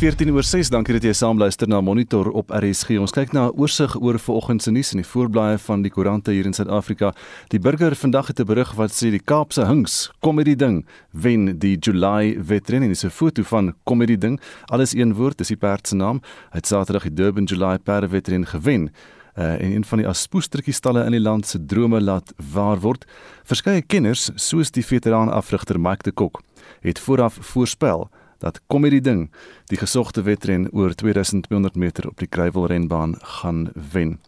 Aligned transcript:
14 0.00 0.30
oor 0.32 0.46
6. 0.48 0.70
Dankie 0.72 0.94
dat 0.96 1.04
jy 1.04 1.10
saamluister 1.12 1.68
na 1.68 1.82
Monitor 1.84 2.30
op 2.32 2.54
RSG. 2.56 2.94
Ons 2.96 3.12
kyk 3.12 3.34
na 3.36 3.42
'n 3.48 3.60
oorsig 3.60 3.92
oor 4.00 4.18
vanoggend 4.18 4.62
se 4.62 4.70
nuus 4.70 4.92
in 4.92 5.02
die 5.02 5.06
voorblaaie 5.06 5.58
van 5.58 5.82
die 5.82 5.90
koerante 5.90 6.30
hier 6.32 6.46
in 6.46 6.54
Suid-Afrika. 6.54 7.12
Die 7.48 7.60
burger 7.60 7.94
vandag 7.94 8.28
het 8.28 8.40
'n 8.40 8.46
berig 8.46 8.72
wat 8.76 8.92
sê 8.92 9.10
die 9.10 9.20
Kaapse 9.20 9.66
Hinks 9.66 10.10
komedie 10.20 10.56
ding 10.56 10.86
wen 11.12 11.58
die 11.58 11.76
July 11.76 12.38
Veteran 12.40 12.82
en 12.82 12.88
dis 12.88 13.04
'n 13.04 13.10
foto 13.10 13.42
van 13.42 13.74
komedie 13.84 14.18
ding. 14.18 14.40
Alles 14.72 14.94
een 14.94 15.14
woord, 15.14 15.36
dis 15.36 15.48
die 15.48 15.56
perd 15.56 15.86
se 15.88 15.94
naam. 15.94 16.22
Hy 16.50 16.56
het 16.56 16.66
Saterdag 16.66 17.02
die 17.02 17.14
Durban 17.14 17.44
July 17.44 17.78
Perde 17.78 18.08
Veteran 18.08 18.46
gewen. 18.46 18.90
Uh, 19.38 19.60
en 19.60 19.72
een 19.72 19.84
van 19.84 19.98
die 19.98 20.08
aspoestertjie 20.08 20.74
stalle 20.74 21.04
in 21.04 21.12
die 21.12 21.20
land 21.20 21.46
se 21.46 21.66
drome 21.66 22.00
laat 22.00 22.32
waar 22.52 22.80
word. 22.80 23.04
Verskeie 23.44 23.82
kenners, 23.82 24.30
soos 24.34 24.70
die 24.70 24.84
veteraan 24.84 25.28
afrigter 25.28 25.80
Mike 25.80 26.02
de 26.02 26.12
Kok, 26.12 26.42
het 26.80 26.98
vooraf 26.98 27.38
voorspel 27.40 28.10
dat 28.40 28.60
Comedy 28.66 29.00
Ding 29.00 29.28
die 29.70 29.78
gesogte 29.78 30.22
wedren 30.22 30.68
oor 30.72 30.94
2200 30.94 31.76
meter 31.76 32.08
op 32.08 32.18
die 32.18 32.28
Kruiwelrenbaan 32.28 33.14
gaan 33.20 33.68
wen. 33.92 34.18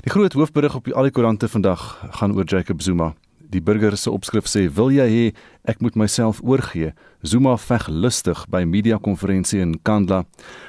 Die 0.00 0.10
groot 0.10 0.32
hoofberig 0.32 0.74
op 0.74 0.84
die 0.88 0.94
al 0.94 1.08
die 1.08 1.12
koerante 1.12 1.48
vandag 1.48 1.84
gaan 2.10 2.34
oor 2.36 2.44
Jacob 2.44 2.82
Zuma. 2.82 3.12
Die 3.48 3.62
burger 3.64 3.96
se 3.96 4.10
opskrif 4.10 4.48
sê: 4.48 4.68
"Wil 4.72 4.90
jy 4.92 5.08
hê 5.08 5.34
ek 5.64 5.80
moet 5.80 5.94
myself 5.96 6.40
oorgee?" 6.42 6.92
Zuma 7.22 7.56
veg 7.58 7.88
lustig 7.90 8.44
by 8.46 8.60
media 8.62 8.96
konferensie 9.02 9.58
in 9.58 9.72
Kandla. 9.82 10.20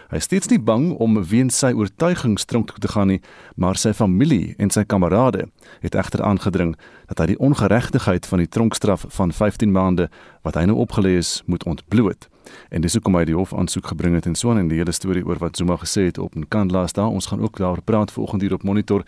Hy 0.10 0.18
is 0.18 0.26
steeds 0.26 0.50
nie 0.50 0.58
bang 0.58 0.88
om 0.98 1.20
weens 1.30 1.60
sy 1.62 1.70
oortuigings 1.78 2.48
tronk 2.50 2.72
toe 2.72 2.82
te 2.82 2.90
gaan 2.90 3.12
nie, 3.14 3.20
maar 3.54 3.78
sy 3.78 3.92
familie 3.94 4.56
en 4.58 4.74
sy 4.74 4.82
kamerade 4.90 5.46
het 5.84 5.94
egter 5.94 6.24
aangedring 6.26 6.74
dat 7.12 7.22
hy 7.22 7.28
die 7.36 7.38
ongeregtigheid 7.38 8.26
van 8.26 8.42
die 8.42 8.50
tronkstraf 8.50 9.06
van 9.14 9.30
15 9.30 9.70
maande 9.76 10.10
wat 10.42 10.58
hy 10.58 10.66
nou 10.66 10.80
opgelê 10.82 11.20
is, 11.20 11.44
moet 11.46 11.68
ontbloot. 11.70 12.26
En 12.74 12.82
dis 12.82 12.98
hoekom 12.98 13.20
hy 13.20 13.28
die 13.30 13.38
hof 13.38 13.54
aansoek 13.54 13.94
gebring 13.94 14.18
het 14.18 14.26
en 14.26 14.34
so 14.34 14.50
aan 14.50 14.64
en 14.64 14.74
die 14.74 14.82
hele 14.82 14.96
storie 14.96 15.22
oor 15.22 15.38
wat 15.38 15.62
Zuma 15.62 15.78
gesê 15.78 16.10
het 16.10 16.18
op 16.18 16.34
'n 16.34 16.50
kandelaar 16.50 16.90
daar. 16.94 17.14
Ons 17.14 17.30
gaan 17.30 17.46
ook 17.46 17.58
daar 17.58 17.82
praat 17.82 18.12
vanoggend 18.12 18.42
hier 18.42 18.54
op 18.54 18.64
monitor. 18.64 19.04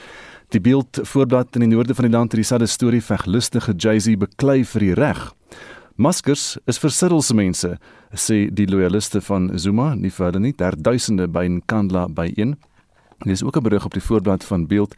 Die 0.50 0.62
beeld 0.62 1.00
voorblad 1.02 1.56
in 1.56 1.66
die 1.66 1.76
noorde 1.76 1.96
van 1.96 2.06
die 2.06 2.14
land 2.14 2.32
het 2.32 2.42
dieselfde 2.42 2.68
storie 2.68 3.02
veg 3.02 3.26
lustige 3.26 3.74
Jay-Z 3.74 4.18
beklei 4.18 4.66
vir 4.66 4.80
die 4.80 4.94
reg. 4.94 5.34
Maskers 6.02 6.56
is 6.66 6.80
vir 6.82 6.90
siddelse 6.90 7.34
mense, 7.38 7.76
sê 8.18 8.48
die 8.50 8.66
loyaliste 8.66 9.20
van 9.22 9.52
Zuma, 9.62 9.92
nie 9.94 10.10
vir 10.10 10.32
hulle 10.32 10.40
nie. 10.42 10.54
Daar 10.58 10.74
duisende 10.74 11.28
by 11.30 11.44
'n 11.46 11.62
kandelaar 11.68 12.10
by 12.10 12.34
een. 12.36 12.58
Daar 13.20 13.34
is 13.34 13.44
ook 13.44 13.58
'n 13.58 13.64
berig 13.64 13.86
op 13.86 13.94
die 13.94 14.02
voorblad 14.02 14.44
van 14.44 14.68
Beeld 14.68 14.96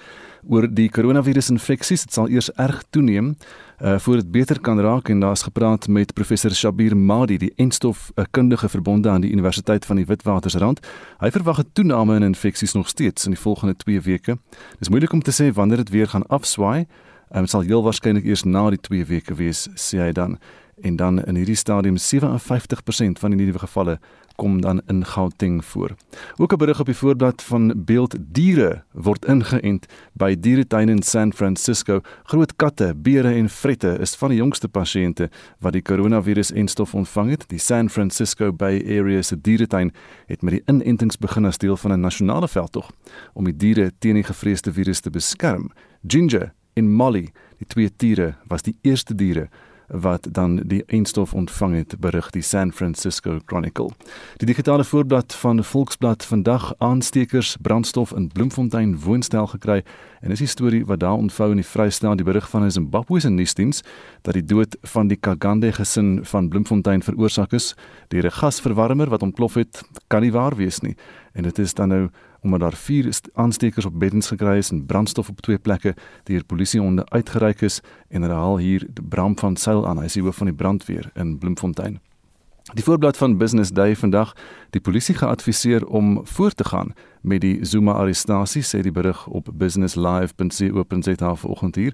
oor 0.47 0.67
die 0.67 0.89
koronavirusinfeksies. 0.89 2.03
Dit 2.05 2.13
sal 2.13 2.29
eers 2.29 2.51
erg 2.51 2.83
toeneem 2.89 3.35
uh 3.81 3.99
voor 3.99 4.15
dit 4.15 4.31
beter 4.31 4.59
kan 4.59 4.79
raak 4.79 5.09
en 5.09 5.19
daar's 5.19 5.43
gepraat 5.43 5.87
met 5.87 6.13
professor 6.13 6.51
Shabir 6.51 6.97
Madi, 6.97 7.37
die 7.37 7.53
enstof 7.55 8.11
'n 8.15 8.25
kundige 8.31 8.69
verbonde 8.69 9.09
aan 9.09 9.21
die 9.21 9.31
Universiteit 9.31 9.85
van 9.85 9.95
die 9.95 10.05
Witwatersrand. 10.05 10.79
Hy 11.19 11.31
verwag 11.31 11.59
'n 11.59 11.69
toename 11.73 12.15
in 12.15 12.23
infeksies 12.23 12.73
nog 12.73 12.87
steeds 12.87 13.25
in 13.25 13.31
die 13.31 13.39
volgende 13.39 13.75
2 13.75 14.01
weke. 14.01 14.37
Dis 14.79 14.89
moeilik 14.89 15.11
om 15.11 15.21
te 15.21 15.31
sê 15.31 15.53
wanneer 15.53 15.77
dit 15.77 15.89
weer 15.89 16.07
gaan 16.07 16.27
afswaai. 16.27 16.85
Dit 17.29 17.41
um, 17.41 17.47
sal 17.47 17.61
heel 17.61 17.83
waarskynlik 17.83 18.25
eers 18.25 18.43
na 18.43 18.69
die 18.69 18.79
2 18.79 19.05
weke 19.05 19.33
wees, 19.35 19.67
sê 19.75 19.97
hy 19.97 20.11
dan. 20.11 20.37
En 20.81 20.95
dan 20.95 21.23
in 21.23 21.35
hierdie 21.35 21.55
stadium 21.55 21.97
57% 21.97 23.19
van 23.19 23.31
die 23.31 23.45
nuwe 23.45 23.59
gevalle 23.59 23.99
kom 24.35 24.61
dan 24.61 24.81
in 24.87 25.05
Gauteng 25.05 25.65
voor. 25.65 25.95
Ook 26.35 26.53
'n 26.53 26.57
berig 26.57 26.79
op 26.79 26.85
die 26.85 26.95
voorblad 26.95 27.41
van 27.41 27.73
Beeld 27.85 28.15
Diere 28.19 28.83
word 28.91 29.25
ingeënt 29.25 29.85
by 30.13 30.35
dieretuin 30.39 30.89
in 30.89 31.01
San 31.01 31.33
Francisco. 31.33 32.01
Groot 32.23 32.55
katte, 32.55 32.93
beere 32.95 33.33
en 33.33 33.49
vrette 33.49 33.97
is 33.99 34.15
van 34.15 34.29
die 34.29 34.37
jongste 34.37 34.67
pasiënte 34.67 35.29
wat 35.59 35.73
die 35.73 35.81
koronavirus-enstof 35.81 36.93
ontvang 36.93 37.29
het. 37.29 37.43
Die 37.47 37.59
San 37.59 37.89
Francisco 37.89 38.53
Bay 38.53 38.99
Area 38.99 39.21
se 39.21 39.41
dieretuin 39.41 39.93
het 40.25 40.41
met 40.41 40.53
die 40.53 40.63
inentings 40.65 41.17
begin 41.17 41.45
as 41.45 41.57
deel 41.57 41.77
van 41.77 41.91
'n 41.91 41.99
nasionale 41.99 42.47
veldtog 42.47 42.91
om 43.33 43.43
die 43.43 43.57
diere 43.57 43.91
teen 43.99 44.13
die 44.13 44.23
gevreesde 44.23 44.73
virus 44.73 44.99
te 44.99 45.09
beskerm. 45.09 45.71
Ginger 46.07 46.53
en 46.73 46.91
Molly, 46.91 47.31
die 47.57 47.67
twee 47.67 47.91
diere, 47.97 48.35
was 48.47 48.61
die 48.61 48.77
eerste 48.81 49.15
diere 49.15 49.49
wat 49.93 50.27
dan 50.31 50.55
die 50.65 50.83
eindstof 50.85 51.33
ontvang 51.33 51.75
het 51.75 51.95
berig 51.99 52.29
die 52.29 52.41
San 52.41 52.71
Francisco 52.71 53.39
Chronicle. 53.45 53.89
Die 54.37 54.47
digitale 54.47 54.83
voorblad 54.83 55.35
van 55.35 55.63
Volksblad 55.63 56.25
vandag 56.25 56.73
aanstekers 56.77 57.57
brandstof 57.61 58.11
in 58.11 58.27
Bloemfontein 58.27 58.99
woonstel 58.99 59.47
gekry 59.47 59.83
en 60.21 60.31
is 60.31 60.39
die 60.39 60.47
storie 60.47 60.85
wat 60.85 60.99
daar 60.99 61.13
ontvou 61.13 61.49
in 61.49 61.61
die 61.61 61.67
Vrystaat 61.67 62.17
die 62.17 62.25
berig 62.25 62.49
van 62.49 62.63
'n 62.63 62.71
Zimbabwe 62.71 63.19
se 63.19 63.29
nuusdiens 63.29 63.83
dat 64.21 64.33
die 64.33 64.45
dood 64.45 64.77
van 64.81 65.07
die 65.07 65.17
Kagande 65.17 65.71
gesin 65.71 66.19
van 66.25 66.49
Bloemfontein 66.49 67.03
veroorsaak 67.03 67.51
is 67.53 67.75
deur 68.07 68.25
'n 68.25 68.31
gasverwarmer 68.31 69.09
wat 69.09 69.21
ontplof 69.21 69.53
het 69.53 69.83
kan 70.07 70.21
nie 70.21 70.31
waar 70.31 70.55
wees 70.55 70.79
nie 70.79 70.95
en 71.33 71.43
dit 71.43 71.59
is 71.59 71.73
dan 71.73 71.87
nou 71.87 72.09
omdat 72.43 72.59
daar 72.59 72.75
vier 72.75 73.09
aanstekers 73.33 73.85
op 73.85 73.99
beddens 73.99 74.27
gekry 74.27 74.57
is 74.57 74.71
en 74.71 74.85
brandstof 74.85 75.29
op 75.29 75.41
twee 75.41 75.57
plekke 75.57 75.95
deur 76.23 76.43
polisie 76.45 76.81
onder 76.81 77.05
uitgereik 77.09 77.61
is 77.61 77.81
en 78.09 78.21
hulle 78.21 78.33
haal 78.33 78.57
hier 78.57 78.87
Bram 79.09 79.37
van 79.39 79.55
Sail 79.55 79.87
aan 79.87 79.97
hy 79.97 80.05
is 80.11 80.19
hoof 80.19 80.35
van 80.35 80.51
die 80.51 80.55
brandweer 80.55 81.11
in 81.13 81.37
Bloemfontein. 81.37 81.99
Die 82.73 82.83
voorblad 82.83 83.17
van 83.17 83.37
Business 83.37 83.71
Day 83.71 83.95
vandag, 83.95 84.33
die 84.69 84.81
polisie 84.81 85.15
geadviseer 85.15 85.85
om 85.85 86.21
voort 86.23 86.57
te 86.57 86.63
gaan 86.63 86.93
met 87.21 87.41
die 87.41 87.65
Zuma 87.65 87.91
arrestasie 87.91 88.63
sê 88.63 88.79
die 88.81 88.91
berig 88.91 89.27
op 89.27 89.49
businesslive.co.za 89.53 91.35
vanoggend 91.35 91.75
hier 91.75 91.93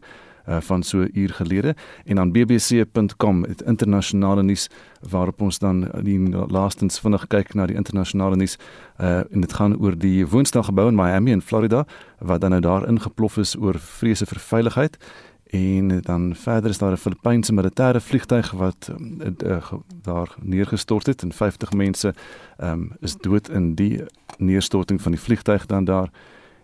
uh, 0.49 0.57
van 0.61 0.83
so 0.83 0.97
'n 0.97 1.09
uur 1.13 1.29
gelede. 1.29 1.75
En 2.05 2.15
dan 2.15 2.31
bbc.com 2.31 3.43
het 3.43 3.61
internasionale 3.61 4.43
nuus 4.43 4.69
waarop 5.09 5.41
ons 5.41 5.59
dan 5.59 5.89
die 6.01 6.29
laastens 6.29 6.99
vinnig 6.99 7.27
kyk 7.27 7.53
na 7.53 7.65
die 7.65 7.75
internasionale 7.75 8.35
nuus. 8.35 8.57
Uh, 9.01 9.17
en 9.17 9.41
dit 9.41 9.53
gaan 9.53 9.77
oor 9.77 9.97
die 9.97 10.27
woonstelgebou 10.27 10.87
in 10.87 10.95
Miami 10.95 11.31
in 11.31 11.41
Florida 11.41 11.85
wat 12.19 12.41
dan 12.41 12.49
nou 12.49 12.61
daar 12.61 12.87
ingeplof 12.87 13.37
is 13.37 13.55
oor 13.57 13.79
vrese 13.79 14.25
vir 14.25 14.39
veiligheid. 14.39 14.97
En 15.49 16.01
dan 16.01 16.35
verder 16.35 16.69
is 16.69 16.77
daar 16.77 16.91
'n 16.91 16.97
Filippynse 16.97 17.53
militêre 17.53 18.01
vliegtyg 18.01 18.51
wat 18.51 18.91
uh, 19.43 19.71
daar 20.01 20.35
neergestort 20.41 21.05
het 21.05 21.21
en 21.21 21.31
50 21.31 21.71
mense 21.71 22.13
um, 22.63 22.91
is 22.99 23.15
dood 23.17 23.49
in 23.49 23.75
die 23.75 24.03
neerstorting 24.37 25.01
van 25.01 25.11
die 25.11 25.21
vliegtyg 25.21 25.65
dan 25.65 25.83
daar. 25.83 26.09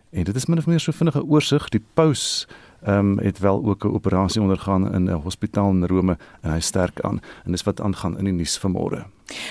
En 0.10 0.24
dit 0.24 0.36
is 0.36 0.46
min 0.46 0.58
of 0.58 0.66
meer 0.66 0.80
so 0.80 0.92
vinnige 0.92 1.24
oorsig. 1.24 1.70
Die 1.70 1.84
paus 1.94 2.48
ehm 2.86 2.98
um, 2.98 3.18
het 3.20 3.40
wel 3.40 3.66
ook 3.66 3.84
'n 3.86 3.94
operasie 3.94 4.42
ondergaan 4.42 4.94
in 4.94 5.04
'n 5.04 5.22
hospitaal 5.24 5.70
in 5.70 5.86
Rome 5.86 6.18
en 6.42 6.52
hy 6.52 6.60
sterk 6.60 7.02
aan 7.02 7.20
en 7.46 7.52
dis 7.52 7.64
wat 7.64 7.82
aangaan 7.82 8.18
in 8.18 8.24
die 8.24 8.34
nuus 8.34 8.60
vanmôre. 8.60 9.06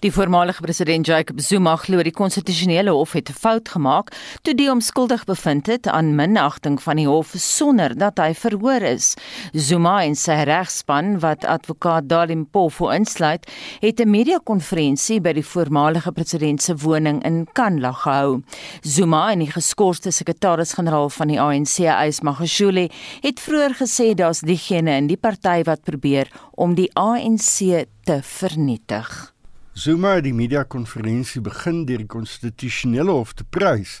Die 0.00 0.12
voormalige 0.12 0.62
president 0.62 1.06
Jacob 1.06 1.40
Zuma 1.40 1.76
glo 1.76 2.02
die 2.02 2.12
konstitusionele 2.12 2.90
hof 2.90 3.12
het 3.12 3.30
'n 3.30 3.32
fout 3.32 3.68
gemaak 3.68 4.12
toe 4.42 4.54
die 4.54 4.68
hom 4.68 4.80
skuldig 4.80 5.24
bevind 5.24 5.66
het 5.66 5.86
aan 5.86 6.14
minagting 6.14 6.82
van 6.82 6.96
die 6.96 7.06
hof 7.06 7.32
sonder 7.36 7.98
dat 7.98 8.18
hy 8.18 8.34
verhoor 8.34 8.82
is. 8.82 9.14
Zuma 9.52 10.02
en 10.04 10.14
sy 10.14 10.32
regspan 10.32 11.18
wat 11.20 11.44
advokaat 11.44 12.08
Dalim 12.08 12.46
Pofo 12.46 12.88
insluit, 12.88 13.50
het 13.80 14.00
'n 14.00 14.10
media-konferensie 14.10 15.20
by 15.20 15.32
die 15.32 15.46
voormalige 15.46 16.12
president 16.12 16.62
se 16.62 16.76
woning 16.76 17.24
in 17.24 17.46
Kanla 17.52 17.92
gehou. 17.92 18.42
Zuma 18.80 19.30
en 19.32 19.38
die 19.38 19.52
geskorste 19.52 20.10
sekretaris-generaal 20.10 21.10
van 21.10 21.28
die 21.28 21.40
ANC, 21.40 21.78
Ys 21.78 22.20
Magashule, 22.20 22.90
het 23.20 23.40
vroeër 23.40 23.74
gesê 23.74 24.14
daar's 24.14 24.40
diegene 24.40 24.96
in 24.96 25.06
die 25.06 25.16
party 25.16 25.62
wat 25.62 25.82
probeer 25.82 26.30
om 26.54 26.74
die 26.74 26.90
ANC 26.94 27.86
te 28.04 28.20
vernietig. 28.22 29.39
Zuma 29.72 30.16
het 30.16 30.24
die 30.26 30.34
media 30.34 30.64
konferensie 30.66 31.38
begin 31.40 31.84
deur 31.86 32.00
die 32.02 32.10
konstitusionele 32.10 33.12
hof 33.14 33.36
te 33.38 33.44
prys 33.46 34.00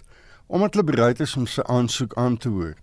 omdat 0.50 0.74
hulle 0.74 0.88
bereid 0.88 1.20
is 1.22 1.36
om 1.38 1.44
sy 1.46 1.62
aansoek 1.70 2.16
aan 2.18 2.34
te 2.42 2.50
hoor. 2.50 2.74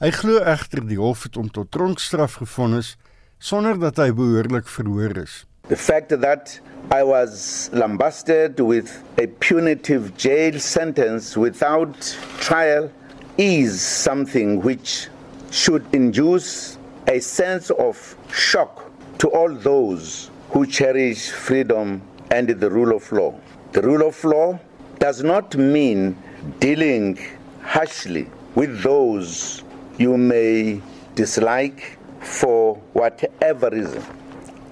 Hy 0.00 0.08
glo 0.16 0.40
egter 0.48 0.80
die 0.88 0.96
hof 0.96 1.26
het 1.28 1.36
hom 1.36 1.50
tot 1.52 1.68
tronkstraf 1.76 2.38
gefonnis 2.40 2.94
sonder 3.36 3.76
dat 3.76 4.00
hy 4.00 4.08
behoorlik 4.16 4.64
verhoor 4.64 5.12
is. 5.20 5.44
The 5.68 5.76
fact 5.76 6.08
that 6.08 6.56
I 6.88 7.04
was 7.04 7.68
lambasted 7.76 8.64
with 8.64 8.88
a 9.20 9.28
punitive 9.44 10.16
jail 10.16 10.56
sentence 10.60 11.36
without 11.36 12.16
trial 12.40 12.88
is 13.36 13.76
something 13.84 14.62
which 14.64 15.10
should 15.52 15.84
induce 15.92 16.78
a 17.12 17.20
sense 17.20 17.68
of 17.76 18.16
shock 18.32 18.88
to 19.18 19.28
all 19.36 19.52
those 19.52 20.32
who 20.54 20.64
cherish 20.64 21.30
freedom 21.30 22.00
and 22.30 22.48
the 22.48 22.70
rule 22.70 22.94
of 22.94 23.10
law. 23.10 23.34
The 23.72 23.82
rule 23.82 24.06
of 24.06 24.22
law 24.22 24.56
does 25.00 25.20
not 25.24 25.56
mean 25.56 26.16
dealing 26.60 27.18
harshly 27.60 28.30
with 28.54 28.82
those 28.82 29.64
you 29.98 30.16
may 30.16 30.80
dislike 31.16 31.98
for 32.20 32.76
whatever 32.92 33.68
reason. 33.70 34.02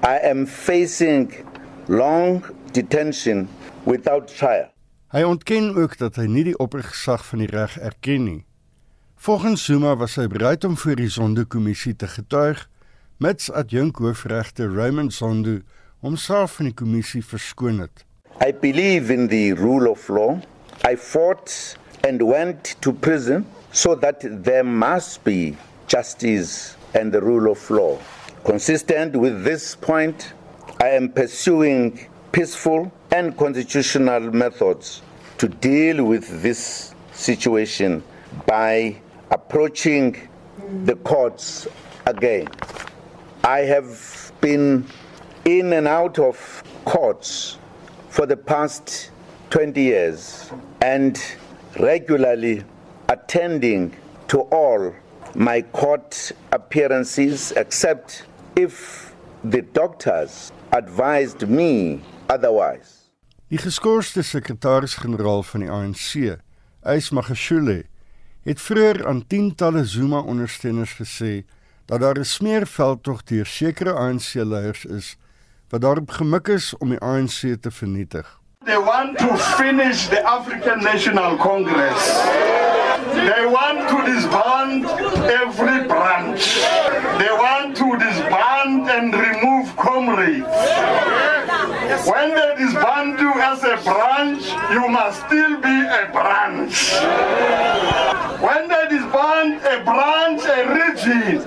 I 0.05 0.19
am 0.23 0.46
facing 0.46 1.34
long 1.88 2.44
detention 2.73 3.49
without 3.84 4.29
trial. 4.29 4.70
Hy 5.11 5.23
ontken 5.26 5.75
ook 5.75 5.99
dat 5.99 6.17
hy 6.17 6.29
nie 6.31 6.44
die 6.52 6.58
oppergesag 6.62 7.26
van 7.26 7.43
die 7.43 7.50
reg 7.50 7.75
erken 7.82 8.23
nie. 8.25 8.43
Volgens 9.19 9.64
Zuma 9.67 9.96
was 9.99 10.14
hy 10.14 10.29
bereid 10.31 10.64
om 10.64 10.79
voor 10.79 10.96
die 11.02 11.11
sondekommissie 11.11 11.96
te 11.99 12.06
getuig 12.06 12.62
mits 13.19 13.50
adjunk 13.50 13.97
hoofregter 13.97 14.75
Raymond 14.75 15.12
Zondo 15.12 15.61
homself 16.00 16.56
van 16.59 16.70
die 16.70 16.75
kommissie 16.75 17.23
verskoon 17.25 17.79
het. 17.81 18.05
I 18.41 18.53
believe 18.53 19.12
in 19.12 19.29
the 19.29 19.53
rule 19.53 19.91
of 19.91 20.09
law. 20.09 20.41
I 20.85 20.97
fought 20.97 21.76
and 22.05 22.23
went 22.23 22.76
to 22.81 22.93
prison 22.93 23.47
so 23.73 23.94
that 23.94 24.20
there 24.44 24.64
must 24.64 25.23
be 25.25 25.56
justice 25.87 26.76
and 26.94 27.12
the 27.12 27.20
rule 27.20 27.50
of 27.50 27.70
law. 27.70 27.99
Consistent 28.44 29.17
with 29.17 29.44
this 29.44 29.76
point, 29.76 30.32
I 30.81 30.88
am 30.88 31.08
pursuing 31.12 32.08
peaceful 32.32 32.91
and 33.12 33.37
constitutional 33.37 34.20
methods 34.32 35.03
to 35.38 35.49
deal 35.49 36.05
with 36.05 36.43
this 36.43 36.94
situation 37.12 38.03
by 38.47 38.97
approaching 39.31 40.29
the 40.85 40.97
courts 40.97 41.69
again. 42.06 42.49
I 43.44 43.67
have 43.67 44.33
been 44.41 44.87
in 45.44 45.73
and 45.73 45.89
out 45.89 46.19
of 46.21 46.62
courts 46.85 47.59
for 48.09 48.25
the 48.25 48.37
past 48.37 49.11
20 49.50 49.83
years 49.83 50.49
and 50.81 51.19
regularly 51.81 52.62
attending 53.09 53.97
to 54.29 54.43
all 54.43 54.94
my 55.35 55.62
court 55.62 56.31
appearances 56.53 57.53
except 57.56 58.27
if 58.55 59.12
the 59.43 59.62
doctors 59.62 60.53
advised 60.71 61.49
me 61.49 62.00
otherwise. 62.29 63.11
Die 63.49 63.59
geskorste 63.59 64.23
sekretaris-generaal 64.23 65.43
van 65.43 65.61
die 65.61 65.71
ANC, 65.71 66.39
Ys 66.87 67.11
Magashule, 67.11 67.83
het 68.47 68.62
vroeër 68.62 69.03
aan 69.06 69.27
tientalle 69.27 69.83
Zuma-ondersteuners 69.85 70.94
gesê 71.03 71.43
dat 71.93 72.00
daar 72.00 72.19
'n 72.19 72.25
smeerveldtog 72.25 73.23
deur 73.23 73.47
sekere 73.47 73.93
ANC-leiers 73.93 74.85
is 74.85 75.17
wat 75.69 75.81
daarop 75.81 76.11
gemik 76.11 76.49
is 76.49 76.77
om 76.79 76.89
die 76.89 76.99
ANC 76.99 77.56
te 77.61 77.71
vernietig. 77.71 78.41
They 78.65 78.81
want 78.81 79.19
to 79.19 79.37
finish 79.37 80.09
the 80.09 80.25
African 80.25 80.83
National 80.83 81.37
Congress. 81.37 82.03
They 83.12 83.44
want 83.50 83.89
to 83.89 84.05
disband 84.12 84.85
every 85.43 85.87
branch. 85.87 86.44
They 87.19 87.33
want 87.37 87.77
to 87.77 87.97
disband 87.97 88.91
and 88.91 89.15
remove 89.15 89.75
comrades. 89.77 90.56
When 92.05 92.35
they 92.35 92.55
disband 92.59 93.21
you 93.21 93.33
as 93.41 93.63
a 93.63 93.77
branch, 93.85 94.45
you 94.73 94.89
must 94.89 95.25
still 95.27 95.61
be 95.61 95.77
a 95.87 96.11
branch. 96.11 96.99
When 98.43 98.67
they 98.67 98.85
disband 98.91 99.63
a 99.63 99.77
branch, 99.85 100.43
a 100.43 100.61
region, 100.83 101.47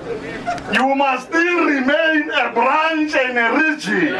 you 0.72 0.94
must 0.94 1.28
still 1.28 1.60
remain 1.66 2.30
a 2.30 2.52
branch 2.52 3.12
and 3.14 3.36
a 3.36 3.48
region 3.52 4.16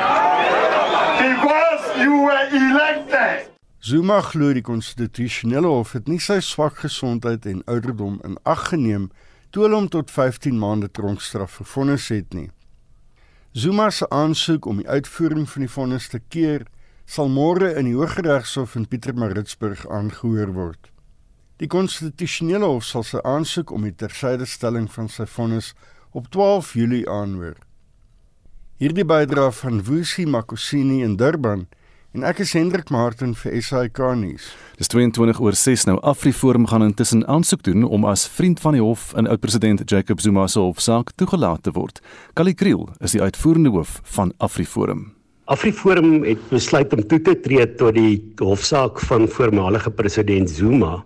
because 1.25 1.85
you 2.05 2.13
were 2.21 2.49
elected. 2.53 3.49
Zuma 3.81 4.21
glo 4.21 4.53
die 4.53 4.65
konstitusionele 4.67 5.71
hof 5.71 5.95
het 5.97 6.09
nie 6.11 6.21
sy 6.21 6.41
swak 6.45 6.83
gesondheid 6.85 7.47
en 7.47 7.63
ouderdom 7.65 8.21
in 8.29 8.37
ag 8.45 8.69
geneem 8.75 9.09
toe 9.55 9.65
hulle 9.65 9.79
hom 9.79 9.89
tot 9.89 10.11
15 10.11 10.59
maande 10.59 10.91
tronkstraf 10.91 11.63
gefonnis 11.63 12.11
het 12.13 12.35
nie. 12.35 12.51
Zuma 13.57 13.91
se 13.91 14.05
aansoek 14.09 14.67
om 14.67 14.83
die 14.83 14.89
uitvoering 14.89 15.47
van 15.49 15.63
die 15.65 15.71
vonnis 15.73 16.11
te 16.13 16.19
keer 16.35 16.67
sal 17.09 17.31
môre 17.33 17.71
in 17.81 17.87
die 17.89 17.95
Hooggeregshof 17.97 18.75
in 18.77 18.85
Pietermaritzburg 18.85 19.87
aangehoor 19.89 20.53
word. 20.53 20.91
Die 21.57 21.69
konstitusionele 21.73 22.69
hof 22.69 22.85
sal 22.85 23.07
sy 23.09 23.23
aansoek 23.25 23.73
om 23.73 23.87
die 23.89 23.95
tersydestelling 23.97 24.91
van 24.93 25.09
sy 25.09 25.25
vonnis 25.39 25.71
op 26.13 26.29
12 26.37 26.75
Julie 26.77 27.07
aanhoor. 27.09 27.57
Hierdie 28.77 29.09
bydra 29.09 29.49
van 29.63 29.81
Wusi 29.89 30.27
Makosini 30.29 31.01
in 31.07 31.17
Durban 31.17 31.65
en 32.17 32.25
ek 32.25 32.39
is 32.41 32.55
Hendrik 32.57 32.89
Martin 32.89 33.35
vir 33.37 33.59
SAK 33.61 33.99
nuus. 34.17 34.47
Dis 34.81 34.89
22 34.89 35.41
oor 35.45 35.57
6 35.57 35.85
nou 35.91 35.97
Afriforum 36.01 36.65
gaan 36.71 36.87
intussen 36.87 37.27
aansoek 37.29 37.65
doen 37.67 37.85
om 37.85 38.07
as 38.09 38.25
vriend 38.39 38.61
van 38.63 38.77
die 38.77 38.81
hof 38.81 39.11
in 39.21 39.29
oud-president 39.29 39.85
Jacob 39.85 40.23
Zuma 40.25 40.47
se 40.49 40.63
hofsaak 40.63 41.13
toegelaat 41.21 41.67
te 41.67 41.75
word. 41.77 42.01
Kali 42.33 42.55
Kriel 42.57 42.89
is 43.05 43.13
die 43.13 43.21
uitvoerende 43.21 43.75
hoof 43.75 43.99
van 44.17 44.33
Afriforum. 44.41 45.11
Afriforum 45.53 46.25
het 46.25 46.41
besluit 46.49 46.97
om 46.97 47.05
toe 47.05 47.21
te 47.21 47.37
tree 47.45 47.69
tot 47.77 47.95
die 47.95 48.17
hofsaak 48.41 49.01
van 49.11 49.29
voormalige 49.29 49.93
president 49.93 50.51
Zuma 50.51 51.03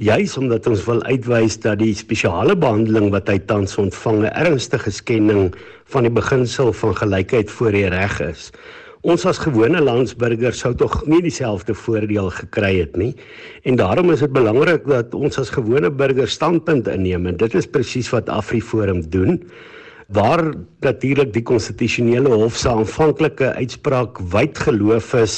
juis 0.00 0.32
omdat 0.40 0.66
ons 0.66 0.82
wil 0.88 1.02
uitwys 1.06 1.60
dat 1.62 1.78
die 1.78 1.92
spesiale 1.94 2.56
behandeling 2.58 3.12
wat 3.14 3.28
hy 3.30 3.36
tans 3.46 3.76
ontvang 3.78 4.24
'n 4.24 4.32
ernstige 4.32 4.90
skending 4.90 5.52
van 5.92 6.02
die 6.02 6.10
beginsel 6.10 6.72
van 6.72 6.96
gelykheid 6.96 7.50
voor 7.50 7.70
die 7.70 7.86
reg 7.86 8.20
is. 8.20 8.50
Ons 9.04 9.26
as 9.28 9.36
gewone 9.36 9.82
landsburgers 9.84 10.62
sou 10.62 10.70
tog 10.80 10.94
nie 11.04 11.18
dieselfde 11.20 11.74
voordeel 11.76 12.30
gekry 12.32 12.70
het 12.78 12.94
nie. 12.96 13.10
En 13.68 13.76
daarom 13.76 14.08
is 14.14 14.22
dit 14.24 14.32
belangrik 14.32 14.86
dat 14.88 15.12
ons 15.12 15.36
as 15.42 15.50
gewone 15.52 15.90
burgers 15.92 16.38
standpunt 16.38 16.88
inneem 16.88 17.28
en 17.28 17.36
dit 17.36 17.56
is 17.60 17.68
presies 17.68 18.08
wat 18.14 18.32
Afriforum 18.32 19.02
doen. 19.12 19.42
Waar 20.08 20.54
natuurlik 20.80 21.34
die 21.36 21.44
konstitusionele 21.44 22.32
hof 22.32 22.56
se 22.56 22.72
aanvanklike 22.72 23.52
uitspraak 23.60 24.22
wyd 24.32 24.64
geloof 24.64 25.12
is 25.20 25.36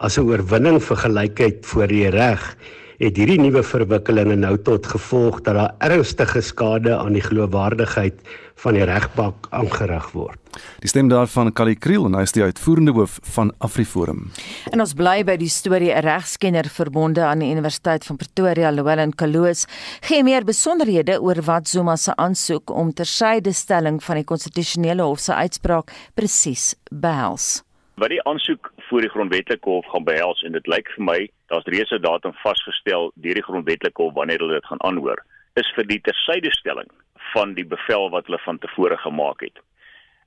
as 0.00 0.16
'n 0.16 0.24
oorwinning 0.24 0.80
vir 0.80 0.96
gelykheid 1.04 1.60
voor 1.60 1.86
die 1.92 2.08
reg 2.08 2.56
het 2.98 3.18
hierdie 3.18 3.40
nuwe 3.40 3.62
verwikkelinge 3.66 4.36
nou 4.38 4.54
tot 4.62 4.86
gevolg 4.86 5.40
dat 5.42 5.58
daar 5.58 5.74
ernstige 5.90 6.40
skade 6.40 6.94
aan 6.96 7.16
die 7.16 7.24
geloofwaardigheid 7.24 8.20
van 8.62 8.76
die 8.78 8.84
regbank 8.86 9.48
aangerig 9.50 10.06
word. 10.14 10.38
Die 10.84 10.88
stem 10.88 11.08
daarvan 11.10 11.50
Kali 11.52 11.74
Kriel 11.74 12.06
en 12.06 12.14
hy 12.14 12.22
is 12.26 12.34
die 12.36 12.44
uitvoerende 12.46 12.94
hoof 12.94 13.18
van 13.34 13.50
Afriforum. 13.66 14.28
En 14.70 14.84
ons 14.84 14.94
bly 14.94 15.24
by 15.26 15.36
die 15.40 15.50
storie 15.50 15.90
'n 15.90 16.06
regskenner 16.06 16.68
verbonde 16.70 17.24
aan 17.24 17.42
die 17.42 17.50
Universiteit 17.50 18.04
van 18.04 18.16
Pretoria, 18.16 18.70
Llewellyn 18.70 19.14
Kaloos, 19.14 19.66
gee 20.00 20.22
meer 20.22 20.44
besonderhede 20.44 21.20
oor 21.20 21.42
wat 21.42 21.68
Zuma 21.68 21.96
se 21.96 22.16
aansoek 22.16 22.70
om 22.70 22.92
tersydestelling 22.92 24.02
van 24.02 24.16
die 24.16 24.24
konstitusionele 24.24 25.02
hof 25.02 25.18
se 25.18 25.34
uitspraak 25.34 25.90
presies 26.14 26.74
behels. 26.90 27.62
Wat 27.94 28.08
die 28.10 28.22
aansoek 28.22 28.72
voor 28.76 29.00
die 29.00 29.10
grondwetlike 29.10 29.68
hof 29.68 29.86
gaan 29.86 30.04
behels 30.04 30.42
en 30.42 30.52
dit 30.52 30.66
lyk 30.66 30.88
vir 30.96 31.04
my 31.04 31.18
daar's 31.52 31.68
reeds 31.70 31.92
'n 31.94 32.02
datum 32.02 32.32
vasgestel 32.42 33.12
deur 33.14 33.34
die 33.34 33.46
grondwetlike 33.48 34.02
hof 34.02 34.14
wanneer 34.14 34.38
hulle 34.38 34.58
dit 34.58 34.66
gaan 34.66 34.82
aanhoor 34.82 35.22
is 35.54 35.72
vir 35.76 35.86
die 35.86 36.00
tersydestelling 36.00 36.90
van 37.32 37.54
die 37.54 37.64
bevel 37.64 38.10
wat 38.10 38.26
hulle 38.26 38.38
van 38.38 38.58
tevore 38.58 38.96
gemaak 38.96 39.40
het. 39.40 39.58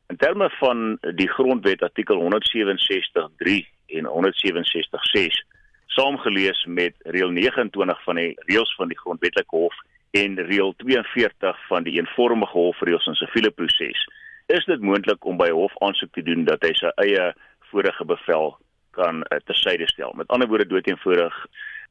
In 0.10 0.18
terme 0.18 0.50
van 0.50 0.98
die 1.16 1.28
grondwet 1.28 1.82
artikel 1.82 2.16
167.3 2.16 3.68
en 3.88 4.06
167.6 4.06 5.44
saamgelees 5.88 6.66
met 6.66 6.96
reël 7.04 7.30
29 7.30 8.04
van 8.04 8.16
die 8.16 8.38
reëls 8.48 8.76
van 8.76 8.88
die 8.88 8.98
grondwetlike 8.98 9.56
hof 9.56 9.76
en 10.12 10.40
reël 10.40 10.74
42 10.78 11.68
van 11.68 11.84
die 11.84 12.00
eenvormige 12.00 12.58
hofreëls 12.58 13.06
in 13.06 13.16
siviele 13.16 13.52
proses 13.52 14.08
is 14.48 14.66
dit 14.66 14.82
moontlik 14.82 15.26
om 15.26 15.38
by 15.38 15.50
hof 15.52 15.74
aansoek 15.84 16.14
te 16.16 16.24
doen 16.24 16.46
dat 16.48 16.64
hy 16.64 16.72
sy 16.80 16.92
eie 17.04 17.34
vorige 17.72 18.06
bevel 18.06 18.58
kan 18.98 19.24
uh, 19.24 19.40
tersyde 19.46 19.88
stel. 19.88 20.14
Met 20.16 20.28
ander 20.28 20.48
woorde 20.48 20.68
doeteenvoudig 20.68 21.46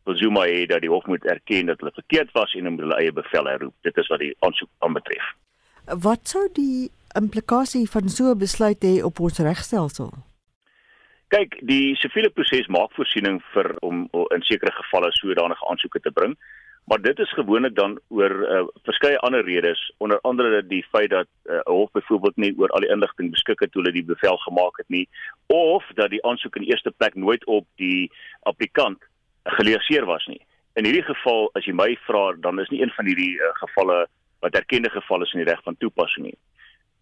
wil 0.06 0.16
Zuma 0.16 0.44
hê 0.46 0.66
dat 0.66 0.80
die 0.80 0.90
hof 0.90 1.06
moet 1.06 1.24
erken 1.24 1.66
dat 1.66 1.80
hulle 1.80 1.94
verkeerd 1.94 2.30
was 2.32 2.54
en 2.54 2.78
hulle 2.78 2.98
eie 3.00 3.12
bevel 3.12 3.50
herroep. 3.50 3.74
Dit 3.82 3.96
is 3.96 4.10
wat 4.12 4.22
die 4.22 4.34
aansoek 4.46 4.70
aanbetref. 4.78 5.32
Wat 5.86 6.28
sou 6.28 6.48
die 6.54 6.90
implikasie 7.18 7.86
van 7.90 8.08
so 8.08 8.30
'n 8.30 8.38
besluit 8.38 8.82
hê 8.84 9.02
op 9.02 9.20
ons 9.20 9.38
regstelsel? 9.38 10.12
Kyk, 11.28 11.58
die 11.66 11.96
siviele 11.98 12.30
proses 12.30 12.66
maak 12.66 12.92
voorsiening 12.94 13.42
vir 13.54 13.74
om 13.80 14.08
in 14.36 14.42
sekere 14.42 14.72
gevalle 14.72 15.10
sodanige 15.12 15.66
aansoeke 15.70 16.00
te 16.00 16.10
bring 16.10 16.36
maar 16.86 17.00
dit 17.02 17.18
is 17.18 17.32
gewoonlik 17.32 17.74
dan 17.74 17.98
oor 18.08 18.30
uh, 18.30 18.66
verskeie 18.82 19.18
ander 19.18 19.44
redes 19.44 19.92
onder 19.96 20.20
andere 20.20 20.66
die 20.66 20.86
feit 20.90 21.10
dat 21.10 21.26
'n 21.44 21.52
uh, 21.52 21.60
hof 21.64 21.90
byvoorbeeld 21.90 22.36
nie 22.36 22.54
oor 22.58 22.68
al 22.68 22.80
die 22.80 22.94
inligting 22.94 23.30
beskik 23.30 23.60
het 23.60 23.72
toe 23.72 23.82
hulle 23.82 23.92
die 23.92 24.04
bevel 24.04 24.36
gemaak 24.36 24.76
het 24.76 24.88
nie 24.88 25.08
of 25.46 25.84
dat 25.94 26.10
die 26.10 26.24
aansoek 26.24 26.56
in 26.56 26.62
die 26.62 26.70
eerste 26.70 26.90
plek 26.90 27.14
nooit 27.14 27.44
op 27.44 27.66
die 27.74 28.12
applikant 28.40 28.98
geleaseer 29.44 30.04
was 30.04 30.26
nie. 30.26 30.40
In 30.74 30.84
hierdie 30.84 31.02
geval 31.02 31.50
as 31.52 31.64
jy 31.64 31.72
my 31.72 31.98
vra 32.06 32.32
dan 32.40 32.60
is 32.60 32.68
nie 32.68 32.82
een 32.82 32.94
van 32.96 33.06
hierdie 33.06 33.34
uh, 33.34 33.50
gevalle 33.52 34.06
wat 34.38 34.54
erkende 34.54 34.90
gevalle 34.90 35.24
is 35.24 35.32
in 35.32 35.44
die 35.44 35.50
reg 35.50 35.62
van 35.62 35.76
toepassing 35.76 36.26
nie. 36.26 36.38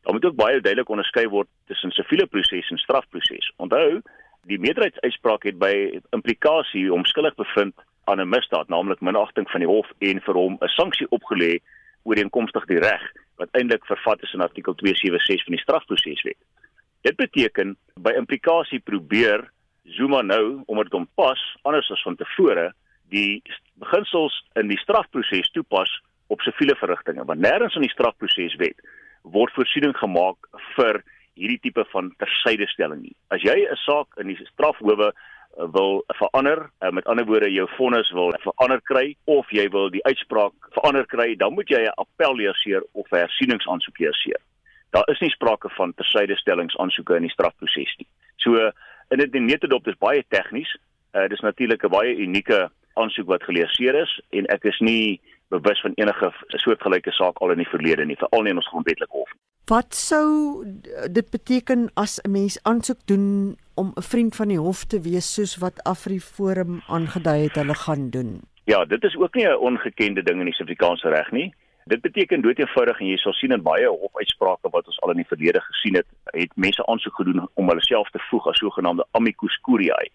Daar 0.03 0.13
moet 0.13 0.25
ook 0.25 0.37
baie 0.37 0.61
duidelik 0.61 0.89
onderskei 0.89 1.29
word 1.29 1.49
tussen 1.67 1.91
siviele 1.91 2.27
proses 2.27 2.71
en 2.71 2.79
strafproses. 2.79 3.53
Onthou, 3.57 4.01
die 4.49 4.59
meerderheidsuitspraak 4.59 5.43
het 5.43 5.59
by 5.59 6.01
implikasie 6.11 6.93
om 6.93 7.05
skuldig 7.05 7.35
bevind 7.35 7.75
aan 8.05 8.21
'n 8.21 8.29
misdaad, 8.29 8.69
naamlik 8.69 9.01
minagting 9.01 9.51
van 9.51 9.61
die 9.61 9.69
hof 9.69 9.89
en 9.99 10.21
vir 10.21 10.35
hom 10.35 10.57
'n 10.61 10.69
sanksie 10.69 11.07
opgelê 11.11 11.61
ooreenkomstig 12.03 12.65
die 12.67 12.79
reg 12.79 13.03
wat 13.37 13.49
eintlik 13.53 13.85
vervat 13.87 14.23
is 14.23 14.33
in 14.33 14.41
artikel 14.41 14.75
276 14.75 15.45
van 15.45 15.55
die 15.57 15.63
strafproseswet. 15.63 16.39
Dit 17.03 17.17
beteken 17.17 17.77
by 18.01 18.13
implikasie 18.17 18.81
probeer 18.81 19.51
Zuma 19.85 20.23
nou 20.23 20.63
omdat 20.67 20.85
dit 20.85 20.97
hom 20.97 21.09
pas 21.15 21.41
anders 21.63 21.91
as 21.91 22.03
van 22.03 22.17
tevore 22.17 22.73
die 23.13 23.43
beginsels 23.75 24.37
in 24.61 24.69
die 24.69 24.79
strafproses 24.81 25.51
toepas 25.53 25.91
op 26.33 26.41
siviele 26.41 26.77
verrigtinge 26.81 27.25
want 27.29 27.43
nêrens 27.45 27.77
in 27.77 27.85
die 27.85 27.93
strafproseswet 27.93 28.81
word 29.37 29.53
voorsiening 29.57 29.93
gemaak 29.97 30.49
vir 30.77 31.03
hierdie 31.35 31.61
tipe 31.67 31.85
van 31.91 32.13
tersydestelling 32.23 33.03
nie. 33.03 33.17
As 33.35 33.43
jy 33.43 33.67
'n 33.67 33.77
saak 33.85 34.09
in 34.21 34.29
die 34.29 34.39
strafhowe 34.53 35.13
wil 35.57 36.05
verander, 36.07 36.71
uh, 36.81 36.91
met 36.91 37.07
ander 37.07 37.27
woorde 37.27 37.51
jou 37.53 37.69
vonnis 37.77 38.11
wil 38.11 38.33
verander 38.43 38.81
kry 38.83 39.17
of 39.25 39.51
jy 39.51 39.69
wil 39.71 39.91
die 39.91 40.05
uitspraak 40.05 40.53
verander 40.71 41.07
kry, 41.07 41.35
dan 41.37 41.55
moet 41.55 41.69
jy 41.69 41.83
'n 41.85 41.95
appel 41.97 42.35
leer 42.35 42.83
of 42.93 43.11
'n 43.11 43.17
hersieningsaansoek 43.17 43.99
leer. 43.99 44.41
Daar 44.91 45.09
is 45.11 45.21
nie 45.21 45.31
sprake 45.31 45.69
van 45.71 45.95
tersydestellingsaansoeke 45.95 47.17
in 47.17 47.23
die 47.23 47.31
strafproses 47.31 47.95
nie. 47.99 48.09
So 48.37 48.71
in 49.11 49.19
dit 49.19 49.33
net 49.33 49.61
dit 49.61 49.73
op 49.73 49.85
dis 49.85 49.99
baie 49.99 50.25
tegnies. 50.29 50.77
Uh, 51.15 51.29
dis 51.29 51.41
natuurlik 51.41 51.85
'n 51.85 51.91
baie 51.91 52.17
unieke 52.17 52.71
aansoek 52.95 53.27
wat 53.27 53.43
geleer 53.43 53.71
is 53.95 54.21
en 54.31 54.47
ek 54.47 54.65
is 54.65 54.79
nie 54.81 55.21
bewus 55.49 55.81
van 55.81 55.93
enige 55.95 56.33
soortgelyke 56.49 57.13
saak 57.13 57.41
al 57.41 57.51
in 57.51 57.63
die 57.63 57.69
verlede 57.69 58.05
nie, 58.05 58.17
veral 58.17 58.43
nie 58.43 58.51
in 58.51 58.61
ons 58.63 58.69
grondwetlike 58.69 59.13
hof. 59.13 59.31
Wat 59.65 59.95
sou 59.97 60.61
dit 61.09 61.29
beteken 61.33 61.89
as 61.95 62.21
'n 62.21 62.31
mens 62.31 62.59
aansoek 62.63 63.01
doen 63.05 63.57
om 63.75 63.93
'n 63.97 64.03
vriend 64.03 64.37
van 64.37 64.49
die 64.49 64.59
hof 64.59 64.85
te 64.85 65.01
wees 65.01 65.35
soos 65.35 65.57
wat 65.57 65.83
AfriForum 65.83 66.83
aangedui 66.87 67.43
het 67.43 67.55
hulle 67.55 67.75
gaan 67.75 68.11
doen? 68.11 68.41
Ja, 68.65 68.85
dit 68.85 69.03
is 69.05 69.17
ook 69.17 69.35
nie 69.35 69.47
'n 69.47 69.57
ongekende 69.57 70.23
ding 70.23 70.39
in 70.39 70.45
die 70.45 70.55
Suid-Afrikaanse 70.55 71.09
reg 71.09 71.31
nie. 71.31 71.55
Dit 71.85 72.01
beteken 72.01 72.43
doeteenvoudig 72.43 73.01
en 73.01 73.07
jy 73.07 73.17
sal 73.17 73.33
sien 73.33 73.53
in 73.53 73.63
baie 73.63 73.89
hofuitsprake 73.89 74.69
wat 74.71 74.87
ons 74.87 75.01
al 75.01 75.11
in 75.11 75.17
die 75.17 75.33
verlede 75.33 75.61
gesien 75.61 75.95
het, 75.95 76.07
het 76.25 76.57
mense 76.57 76.87
aansoek 76.87 77.15
gedoen 77.15 77.49
om 77.55 77.69
hulle 77.69 77.83
self 77.83 78.11
te 78.11 78.19
voeg 78.31 78.47
as 78.47 78.59
sogenaamde 78.59 79.07
amicus 79.11 79.61
curiae. 79.61 80.11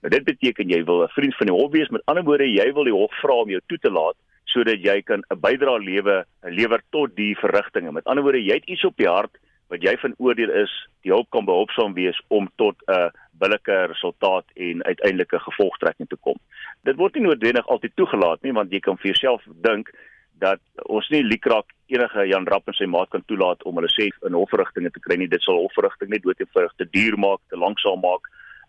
Nou 0.00 0.10
dit 0.14 0.24
beteken 0.24 0.68
jy 0.68 0.84
wil 0.84 1.02
'n 1.02 1.08
vriend 1.08 1.36
van 1.36 1.46
die 1.46 1.56
hof 1.56 1.70
wees, 1.72 1.88
met 1.88 2.02
ander 2.04 2.24
woorde 2.24 2.52
jy 2.52 2.72
wil 2.72 2.84
die 2.84 2.98
hof 3.00 3.12
vra 3.20 3.32
om 3.34 3.48
jou 3.48 3.60
toe 3.66 3.78
te 3.78 3.90
laat 3.90 4.16
sodat 4.52 4.84
jy 4.84 5.00
kan 5.02 5.24
'n 5.30 5.40
bydrae 5.40 5.80
lewe 5.80 6.24
lewer 6.42 6.82
tot 6.90 7.16
die 7.16 7.34
verrigtinge. 7.36 7.92
Met 7.92 8.06
ander 8.06 8.22
woorde, 8.24 8.44
jy 8.44 8.54
het 8.54 8.68
iets 8.68 8.84
op 8.84 8.96
die 8.96 9.08
hart 9.08 9.36
wat 9.72 9.82
jy 9.82 9.96
van 9.96 10.14
oordeel 10.18 10.50
is, 10.50 10.72
die 11.02 11.12
hulp 11.12 11.30
kan 11.30 11.44
behulpsaam 11.48 11.94
wees 11.94 12.20
om 12.28 12.48
tot 12.56 12.76
'n 12.88 13.10
billike 13.32 13.76
resultaat 13.92 14.44
en 14.54 14.84
uiteindelike 14.84 15.38
gevolgtrekking 15.38 16.08
te 16.08 16.16
kom. 16.20 16.36
Dit 16.84 16.96
word 16.96 17.14
nie 17.14 17.22
noodwendig 17.22 17.66
altyd 17.66 17.96
toegelaat 17.96 18.42
nie, 18.42 18.52
want 18.52 18.70
jy 18.70 18.80
kan 18.80 18.96
vir 18.96 19.12
jouself 19.12 19.42
dink 19.62 19.90
dat 20.38 20.60
ons 20.90 21.08
nie 21.08 21.22
likraak 21.22 21.68
enige 21.86 22.26
Jan 22.26 22.46
Rapp 22.46 22.68
en 22.68 22.74
sy 22.74 22.86
maat 22.86 23.10
kan 23.10 23.24
toelaat 23.26 23.62
om 23.62 23.76
hulle 23.78 23.90
sê 23.92 24.08
in 24.26 24.32
hofverrigtinge 24.32 24.90
te 24.90 25.00
kry 25.00 25.16
nie. 25.16 25.28
Dit 25.28 25.42
sal 25.42 25.60
hofverrigting 25.60 26.10
net 26.10 26.22
doodgewig 26.22 26.72
te 26.76 26.88
duur 26.90 27.18
maak, 27.18 27.40
te 27.48 27.56
lanksaam 27.56 28.00
maak 28.00 28.28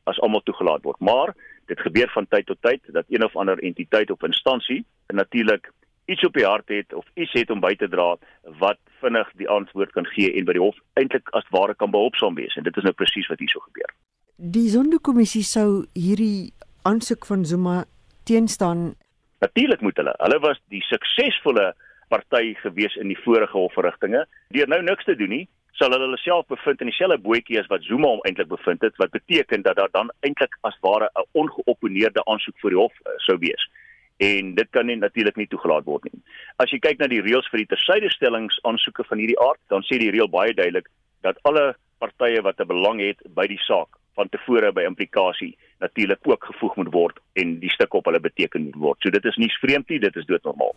as 0.09 0.19
almal 0.19 0.43
toegelaat 0.43 0.83
word. 0.83 0.99
Maar 0.99 1.33
dit 1.71 1.79
gebeur 1.79 2.09
van 2.13 2.27
tyd 2.27 2.45
tot 2.45 2.61
tyd 2.61 2.81
dat 2.95 3.05
een 3.07 3.23
of 3.23 3.35
ander 3.35 3.59
entiteit 3.59 4.11
of 4.11 4.23
instansie 4.23 4.85
natuurlik 5.07 5.71
iets 6.05 6.25
op 6.25 6.33
die 6.33 6.45
hart 6.45 6.67
het 6.67 6.93
of 6.93 7.05
iets 7.13 7.31
het 7.31 7.49
om 7.49 7.61
by 7.63 7.75
te 7.75 7.87
dra 7.87 8.15
wat 8.59 8.79
vinnig 8.99 9.29
die 9.39 9.49
antwoord 9.49 9.91
kan 9.95 10.07
gee 10.15 10.33
en 10.33 10.47
by 10.47 10.55
die 10.57 10.63
hof 10.63 10.75
eintlik 10.99 11.29
as 11.37 11.47
ware 11.55 11.75
kan 11.75 11.91
behulpsaam 11.91 12.35
wees 12.35 12.55
en 12.59 12.67
dit 12.67 12.77
is 12.77 12.87
nou 12.87 12.93
presies 12.93 13.29
wat 13.31 13.39
hierso 13.39 13.63
gebeur. 13.69 13.93
Die 14.35 14.67
sondekommissie 14.73 15.45
sou 15.47 15.85
hierdie 15.93 16.51
aansoek 16.83 17.25
van 17.29 17.45
Zuma 17.45 17.83
teenstaan. 18.27 18.93
Natuurlik 19.39 19.81
moet 19.81 19.97
hulle. 19.99 20.15
Hulle 20.19 20.39
was 20.43 20.59
die 20.73 20.83
suksesvolle 20.89 21.71
party 22.11 22.53
gewees 22.61 22.95
in 22.99 23.11
die 23.11 23.19
vorige 23.23 23.55
hofverrigtinge. 23.57 24.25
Deur 24.55 24.67
nou 24.71 24.81
niks 24.83 25.07
te 25.07 25.15
doen 25.15 25.31
nie, 25.31 25.45
sal 25.79 25.93
hulle 25.93 26.05
hulle 26.05 26.19
self 26.21 26.45
bevind 26.51 26.81
in 26.81 26.91
dieselfde 26.91 27.17
bootjie 27.23 27.59
as 27.59 27.69
wat 27.71 27.85
Zuma 27.87 28.11
hom 28.11 28.21
eintlik 28.27 28.49
bevind 28.51 28.83
het, 28.85 28.97
wat 29.01 29.13
beteken 29.15 29.63
dat 29.65 29.79
daar 29.79 29.91
dan 29.93 30.11
eintlik 30.27 30.57
as 30.69 30.77
ware 30.85 31.09
'n 31.15 31.25
ongeopponeerde 31.31 32.25
aansoek 32.25 32.59
voor 32.59 32.69
die 32.69 32.79
hof 32.79 32.93
uh, 32.93 33.13
sou 33.17 33.37
wees. 33.37 33.69
En 34.17 34.53
dit 34.55 34.69
kan 34.69 34.85
nie 34.85 34.95
natuurlik 34.95 35.35
nie 35.35 35.47
toegelaat 35.47 35.85
word 35.85 36.03
nie. 36.03 36.21
As 36.57 36.69
jy 36.71 36.79
kyk 36.79 36.99
na 36.99 37.07
die 37.07 37.21
reëls 37.21 37.49
vir 37.49 37.63
die 37.63 37.71
tersydestellings 37.73 38.59
aansoeke 38.63 39.03
van 39.03 39.17
hierdie 39.17 39.39
aard, 39.39 39.59
dan 39.69 39.81
sê 39.81 39.97
die 39.97 40.11
reël 40.11 40.29
baie 40.29 40.53
duidelik 40.53 40.87
dat 41.21 41.39
alle 41.43 41.75
partye 41.97 42.41
wat 42.41 42.59
'n 42.59 42.67
belang 42.67 42.99
het 43.01 43.19
by 43.33 43.47
die 43.47 43.61
saak 43.65 43.97
van 44.15 44.29
tevore 44.29 44.71
by 44.71 44.83
implikasie 44.85 45.57
natuurlik 45.79 46.19
ook 46.23 46.45
gevoeg 46.45 46.75
moet 46.75 46.91
word 46.93 47.19
en 47.33 47.59
die 47.59 47.69
stuk 47.69 47.93
op 47.93 48.05
hulle 48.05 48.19
beteken 48.19 48.63
moet 48.63 48.75
word. 48.75 48.97
So 49.01 49.09
dit 49.09 49.25
is 49.25 49.37
nie 49.37 49.49
vreemd 49.61 49.89
nie, 49.89 49.99
dit 49.99 50.15
is 50.15 50.25
doodnormaal. 50.25 50.75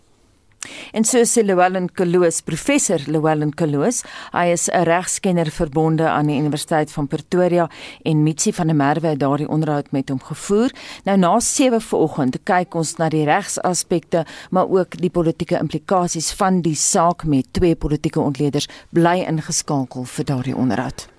En 0.93 1.05
so 1.05 1.23
sê 1.25 1.43
Llewellyn 1.43 1.89
Kloos, 1.93 2.41
professor 2.47 3.01
Llewellyn 3.07 3.55
Kloos, 3.55 4.03
hy 4.33 4.53
is 4.53 4.69
'n 4.69 4.85
regskenner 4.85 5.51
verbonde 5.51 6.09
aan 6.09 6.27
die 6.27 6.39
Universiteit 6.39 6.93
van 6.93 7.07
Pretoria 7.07 7.69
en 8.05 8.23
Mitsi 8.23 8.53
van 8.53 8.67
der 8.67 8.77
Merwe 8.77 9.09
het 9.09 9.21
daardie 9.21 9.49
onderhoud 9.49 9.91
met 9.93 10.09
hom 10.09 10.21
gevoer. 10.21 10.71
Nou 11.05 11.17
na 11.19 11.41
7 11.41 11.81
vanoggend 11.81 12.39
kyk 12.45 12.75
ons 12.75 12.97
na 12.97 13.09
die 13.09 13.25
regsaspekte, 13.25 14.25
maar 14.51 14.69
ook 14.69 14.97
die 15.01 15.11
politieke 15.11 15.59
implikasies 15.59 16.33
van 16.33 16.61
die 16.61 16.75
saak 16.75 17.25
met 17.25 17.53
twee 17.53 17.75
politieke 17.75 18.21
ontleeders 18.21 18.69
bly 18.91 19.25
ingeskakel 19.27 20.05
vir 20.05 20.25
daardie 20.25 20.57
onderhoud. 20.57 21.16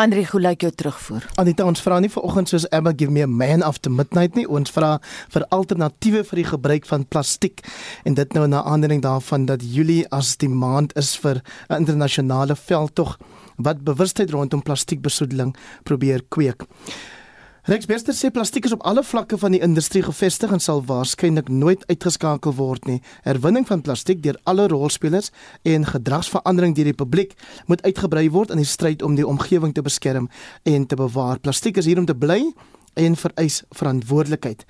Hendrik, 0.00 0.30
hoe 0.32 0.40
lyk 0.40 0.62
jou 0.64 0.70
terugvoer? 0.72 1.26
Anita, 1.36 1.66
ons 1.68 1.82
vra 1.84 1.98
nie 2.00 2.08
vanoggend 2.08 2.48
soos 2.48 2.64
Emma 2.72 2.94
give 2.96 3.12
me 3.12 3.20
a 3.20 3.26
man 3.28 3.60
after 3.60 3.92
midnight 3.92 4.32
nie. 4.38 4.46
Ons 4.48 4.72
vra 4.72 4.94
vir 5.34 5.44
alternatiewe 5.52 6.22
vir 6.24 6.40
die 6.40 6.46
gebruik 6.48 6.88
van 6.88 7.04
plastiek. 7.04 7.60
En 8.08 8.16
dit 8.16 8.32
nou 8.32 8.46
na 8.48 8.62
aanleiding 8.64 9.02
daarvan 9.04 9.44
dat 9.50 9.60
Julie 9.60 10.06
as 10.08 10.38
die 10.40 10.48
maand 10.48 10.96
is 10.96 11.12
vir 11.20 11.42
'n 11.68 11.84
internasionale 11.84 12.56
veldtog 12.56 13.18
wat 13.58 13.84
bewustheid 13.84 14.30
rondom 14.30 14.62
plastiekbesoedeling 14.62 15.52
probeer 15.84 16.24
kweek. 16.28 16.64
Rex 17.68 17.84
Bester 17.84 18.14
sê 18.16 18.30
plastiek 18.32 18.64
is 18.64 18.72
op 18.72 18.80
alle 18.88 19.02
vlakke 19.04 19.36
van 19.36 19.52
die 19.52 19.60
industrie 19.60 20.00
gevestig 20.00 20.48
en 20.48 20.62
sal 20.64 20.78
waarskynlik 20.88 21.50
nooit 21.52 21.82
uitgeskakel 21.90 22.54
word 22.56 22.86
nie. 22.88 23.02
Herwinning 23.26 23.66
van 23.68 23.82
plastiek 23.84 24.22
deur 24.24 24.38
alle 24.48 24.64
rolspelers 24.72 25.28
en 25.68 25.84
gedragsverandering 25.84 26.72
deur 26.78 26.88
die 26.88 26.96
publiek 26.96 27.36
moet 27.68 27.84
uitgebrei 27.84 28.30
word 28.32 28.54
in 28.54 28.62
die 28.62 28.68
stryd 28.68 29.04
om 29.04 29.18
die 29.18 29.28
omgewing 29.28 29.74
te 29.76 29.84
beskerm 29.84 30.30
en 30.64 30.86
te 30.88 30.96
bewaar. 30.96 31.36
Plastiek 31.44 31.76
is 31.76 31.84
hier 31.84 32.00
om 32.00 32.08
te 32.08 32.16
bly 32.16 32.40
en 32.96 33.16
vereis 33.16 33.60
verantwoordelikheid. 33.76 34.64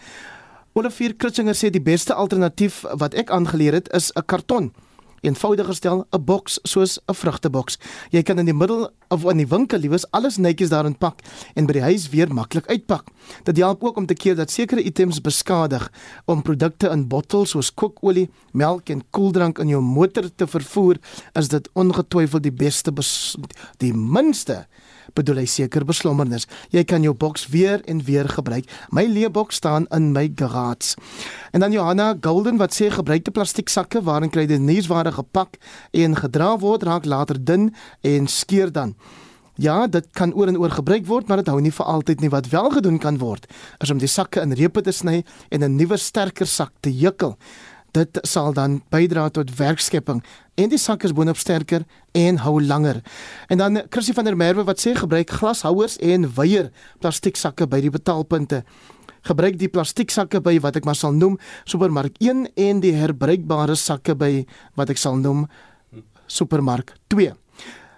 Olivier 0.75 1.15
Kritzinger 1.15 1.55
sê 1.55 1.71
die 1.71 1.83
beste 1.83 2.19
alternatief 2.19 2.83
wat 2.99 3.15
ek 3.15 3.31
aangeleer 3.31 3.79
het 3.79 3.93
is 3.95 4.11
'n 4.19 4.27
karton 4.27 4.73
eenvoudig 5.21 5.67
gestel 5.67 6.07
'n 6.11 6.25
boks 6.25 6.59
soos 6.63 6.99
'n 7.07 7.15
vrugteboks. 7.15 7.79
Jy 8.11 8.23
kan 8.23 8.39
in 8.39 8.45
die 8.45 8.55
middel 8.55 8.91
of 9.09 9.25
in 9.25 9.37
die 9.37 9.47
winkel 9.47 9.79
liewes 9.79 10.11
alles 10.11 10.37
netjies 10.37 10.69
daarin 10.69 10.99
pak 10.99 11.21
en 11.55 11.67
by 11.67 11.73
die 11.73 11.83
huis 11.83 12.09
weer 12.09 12.35
maklik 12.35 12.67
uitpak. 12.67 13.07
Dit 13.45 13.57
help 13.57 13.85
ook 13.85 13.97
om 13.97 14.07
te 14.07 14.15
keer 14.15 14.37
dat 14.37 14.51
sekere 14.51 14.83
items 14.83 15.21
beskadig 15.21 15.93
om 16.25 16.43
produkte 16.43 16.89
in 16.89 17.09
bottels 17.09 17.51
soos 17.51 17.75
kookolie, 17.75 18.31
melk 18.53 18.89
en 18.89 19.03
koeldrank 19.11 19.59
in 19.59 19.69
jou 19.69 19.83
motor 19.83 20.31
te 20.37 20.47
vervoer, 20.47 20.97
is 21.35 21.49
dit 21.49 21.69
ongetwyfeld 21.73 22.43
die 22.43 22.53
beste 22.53 22.93
die 23.79 23.93
minste 23.95 24.67
bedoel 25.15 25.43
hy 25.43 25.47
seker 25.47 25.85
beslommernis. 25.85 26.47
Jy 26.71 26.85
kan 26.85 27.03
jou 27.03 27.15
boks 27.15 27.49
weer 27.49 27.83
en 27.87 28.03
weer 28.05 28.29
gebruik. 28.29 28.69
My 28.91 29.07
leeboks 29.07 29.61
staan 29.61 29.87
in 29.91 30.13
my 30.13 30.31
garage. 30.35 30.97
En 31.53 31.61
dan 31.61 31.73
Johanna 31.73 32.15
Golden 32.21 32.57
wat 32.57 32.75
sê 32.75 32.91
gebruikte 32.91 33.31
plastiek 33.31 33.69
sakke 33.69 34.03
waarin 34.03 34.31
kry 34.31 34.47
dit 34.47 34.61
nuusware 34.61 35.13
gepak 35.13 35.59
en 35.91 36.17
gedra 36.17 36.57
word 36.59 36.83
raak 36.83 37.05
later 37.05 37.39
dun 37.45 37.75
en 38.01 38.27
skeur 38.27 38.73
dan. 38.73 38.95
Ja, 39.61 39.87
dit 39.87 40.07
kan 40.17 40.33
oor 40.35 40.49
en 40.49 40.57
oor 40.57 40.71
gebruik 40.73 41.05
word, 41.07 41.29
maar 41.29 41.43
dit 41.43 41.51
hou 41.53 41.59
nie 41.61 41.73
vir 41.75 41.87
altyd 41.87 42.23
nie. 42.23 42.31
Wat 42.33 42.49
wel 42.49 42.71
gedoen 42.71 42.99
kan 42.99 43.19
word, 43.21 43.45
is 43.85 43.91
om 43.93 43.99
die 44.01 44.09
sakke 44.09 44.41
in 44.41 44.55
repe 44.57 44.81
te 44.81 44.93
sny 44.93 45.21
en 45.51 45.65
'n 45.65 45.77
nuwe 45.77 45.97
sterker 45.97 46.47
sak 46.47 46.73
te 46.81 46.91
jukkel. 46.91 47.37
Dit 47.93 48.19
sal 48.23 48.53
dan 48.53 48.83
bydra 48.91 49.29
tot 49.29 49.57
werkskepping 49.57 50.23
en 50.61 50.71
die 50.73 50.81
sak 50.81 51.05
is 51.09 51.15
boonop 51.17 51.39
sterker 51.41 51.87
en 52.17 52.41
hou 52.45 52.59
langer. 52.61 53.01
En 53.49 53.61
dan 53.61 53.83
Chrissy 53.89 54.15
van 54.17 54.29
der 54.29 54.37
Merwe 54.37 54.65
wat 54.69 54.83
sê 54.83 54.95
gebruik 54.99 55.33
glashouers 55.41 55.97
en 56.05 56.29
weier 56.37 56.71
plastiek 57.01 57.39
sakke 57.41 57.69
by 57.71 57.81
die 57.85 57.93
betaalpunte. 57.95 58.63
Gebruik 59.29 59.59
die 59.61 59.69
plastiek 59.73 60.13
sakke 60.13 60.41
by 60.45 60.57
wat 60.65 60.79
ek 60.81 60.89
maar 60.89 60.99
sal 60.99 61.17
noem 61.17 61.37
Supermark 61.69 62.17
1 62.21 62.47
en 62.57 62.81
die 62.85 62.95
herbruikbare 62.97 63.77
sakke 63.77 64.17
by 64.17 64.33
wat 64.81 64.93
ek 64.93 65.01
sal 65.01 65.21
noem 65.21 65.47
Supermark 66.31 66.95
2. 67.13 67.35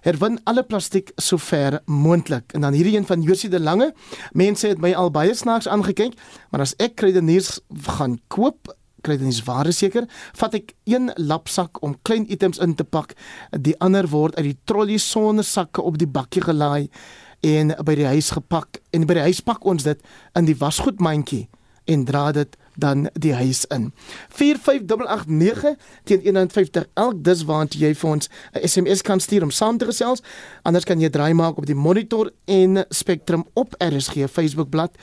Herwin 0.02 0.40
alle 0.50 0.64
plastiek 0.66 1.12
sover 1.22 1.78
moontlik. 1.86 2.50
En 2.56 2.66
dan 2.66 2.74
hierdie 2.74 2.96
een 2.96 3.06
van 3.06 3.22
Josie 3.22 3.50
de 3.50 3.60
Lange. 3.60 3.92
Mense 4.34 4.72
het 4.72 4.82
my 4.82 4.90
al 4.98 5.12
baie 5.14 5.34
snaaks 5.34 5.70
aangekyk, 5.70 6.16
maar 6.50 6.64
as 6.64 6.74
ek 6.82 6.96
kredeniers 6.98 7.60
gaan 7.98 8.18
koop 8.26 8.72
kry 9.02 9.18
dit 9.20 9.26
nie 9.28 9.44
ware 9.46 9.72
seker 9.72 10.06
vat 10.40 10.54
ek 10.54 10.74
een 10.88 11.10
lapsak 11.16 11.82
om 11.82 11.96
klein 12.02 12.26
items 12.30 12.60
in 12.62 12.74
te 12.74 12.84
pak 12.84 13.14
die 13.50 13.76
ander 13.80 14.08
word 14.12 14.36
uit 14.38 14.44
die 14.50 14.58
trolley 14.64 14.98
sonder 14.98 15.44
sakke 15.44 15.82
op 15.82 15.98
die 15.98 16.10
bakkie 16.10 16.44
gelaai 16.44 16.88
en 17.42 17.74
by 17.84 17.96
die 17.98 18.06
huis 18.06 18.30
gepak 18.36 18.80
en 18.94 19.06
by 19.06 19.18
die 19.18 19.26
huis 19.30 19.42
pak 19.44 19.66
ons 19.66 19.86
dit 19.86 20.00
in 20.38 20.46
die 20.46 20.58
wasgoedmandjie 20.58 21.48
en 21.90 22.04
dra 22.06 22.30
dit 22.32 22.56
dan 22.78 23.08
die 23.12 23.34
huis 23.34 23.64
in. 23.74 23.90
45889 24.28 25.74
teen 26.04 26.22
150 26.22 26.86
elk 26.94 27.18
dis 27.24 27.42
waant 27.44 27.74
jy 27.74 27.90
vir 27.94 28.10
ons 28.10 28.28
'n 28.54 28.68
SMS 28.68 29.02
kan 29.02 29.20
stuur 29.20 29.42
om 29.42 29.50
saam 29.50 29.78
te 29.78 29.84
gesels. 29.84 30.22
Anders 30.62 30.84
kan 30.84 31.00
jy 31.00 31.10
draai 31.10 31.34
maak 31.34 31.58
op 31.58 31.66
die 31.66 31.74
monitor 31.74 32.30
en 32.44 32.84
Spectrum 32.88 33.44
op 33.54 33.74
RSG 33.78 34.30
Facebook 34.30 34.70
bladsy 34.70 34.96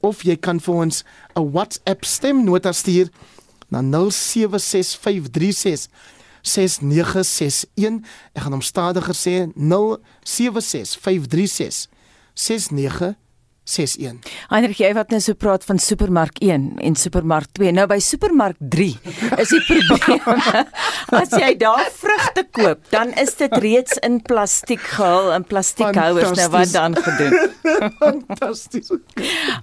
of 0.00 0.22
jy 0.22 0.36
kan 0.36 0.60
vir 0.60 0.74
ons 0.74 1.04
'n 1.34 1.50
WhatsApp 1.52 2.04
stemnota 2.04 2.72
stuur 2.72 3.08
na 3.68 3.82
076536 3.82 5.88
6961. 6.42 8.04
Ek 8.32 8.42
gaan 8.42 8.52
hom 8.56 8.62
stadiger 8.64 9.16
sê 9.16 9.52
076536 9.54 11.88
6961. 12.34 13.27
61. 13.68 14.18
Heinrich, 14.48 14.80
jy 14.80 14.90
wat 14.96 15.12
nou 15.12 15.20
so 15.22 15.36
praat 15.38 15.64
van 15.68 15.80
Supermark 15.82 16.40
1 16.44 16.78
en 16.84 16.96
Supermark 16.98 17.52
2. 17.58 17.72
Nou 17.76 17.86
by 17.90 17.98
Supermark 18.02 18.56
3 18.72 18.88
is 19.42 19.52
die 19.52 19.60
probleem. 19.68 20.72
As 21.18 21.32
jy 21.36 21.52
daar 21.60 21.86
vrugte 21.98 22.44
koop, 22.56 22.82
dan 22.92 23.12
is 23.20 23.34
dit 23.38 23.52
reeds 23.62 23.98
in 24.04 24.20
plastiek 24.24 24.82
gehul 24.94 25.32
in 25.36 25.44
plastiekhouers 25.48 26.32
nou 26.38 26.48
wat 26.54 26.72
dan 26.72 26.96
gedoen. 26.96 27.36
Fantasties. 28.02 28.92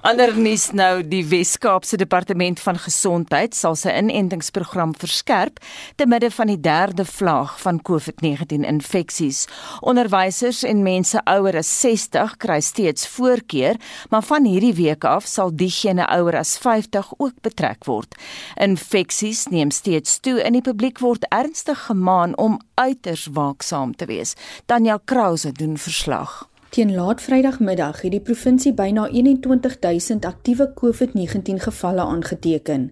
Ander 0.05 0.35
nuus 0.38 0.69
nou, 0.77 1.01
die 1.05 1.24
Wes-Kaapse 1.29 1.97
Departement 1.97 2.59
van 2.62 2.79
Gesondheid 2.81 3.57
sal 3.57 3.77
sy 3.79 3.93
inentingsprogram 3.97 4.93
verskerp 5.01 5.62
te 6.00 6.07
midde 6.09 6.29
van 6.35 6.51
die 6.51 6.59
derde 6.62 7.05
vlaag 7.09 7.57
van 7.63 7.81
COVID-19 7.81 8.65
infeksies. 8.67 9.45
Onderwysers 9.81 10.63
en 10.67 10.83
mense 10.85 11.21
ouer 11.29 11.57
as 11.62 11.71
60 11.81 12.38
kry 12.41 12.59
steeds 12.63 13.07
voorkeur 13.15 13.79
maar 14.10 14.24
van 14.24 14.46
hierdie 14.46 14.74
week 14.74 15.03
af 15.03 15.25
sal 15.27 15.55
diegene 15.55 16.08
ouer 16.08 16.38
as 16.38 16.58
50 16.58 17.14
ook 17.18 17.42
betrek 17.42 17.86
word. 17.86 18.16
Infeksies 18.55 19.46
neem 19.48 19.72
steeds 19.72 20.20
toe 20.20 20.42
en 20.42 20.53
die 20.53 20.62
publiek 20.66 21.00
word 21.00 21.25
ernstig 21.29 21.86
gemaan 21.86 22.38
om 22.38 22.60
uiters 22.74 23.27
waaksaam 23.31 23.96
te 23.96 24.05
wees. 24.05 24.36
Tanya 24.66 25.00
Krause 25.05 25.51
doen 25.51 25.77
verslag. 25.77 26.50
Teen 26.70 26.96
laat 26.96 27.22
Vrydagmiddag 27.22 28.01
het 28.01 28.12
die 28.12 28.20
provinsie 28.20 28.74
byna 28.74 29.08
21000 29.08 30.25
aktiewe 30.25 30.74
COVID-19 30.75 31.62
gevalle 31.64 32.01
aangeteken. 32.01 32.92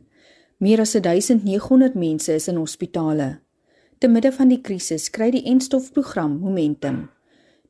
Meer 0.57 0.79
as 0.79 0.91
1900 0.91 1.93
mense 1.93 2.33
is 2.33 2.47
in 2.47 2.55
hospitale. 2.55 3.39
Te 3.97 4.07
midde 4.07 4.31
van 4.31 4.47
die 4.47 4.61
krisis 4.61 5.09
kry 5.09 5.29
die 5.31 5.43
enstofprogram 5.43 6.39
momentum. 6.39 7.09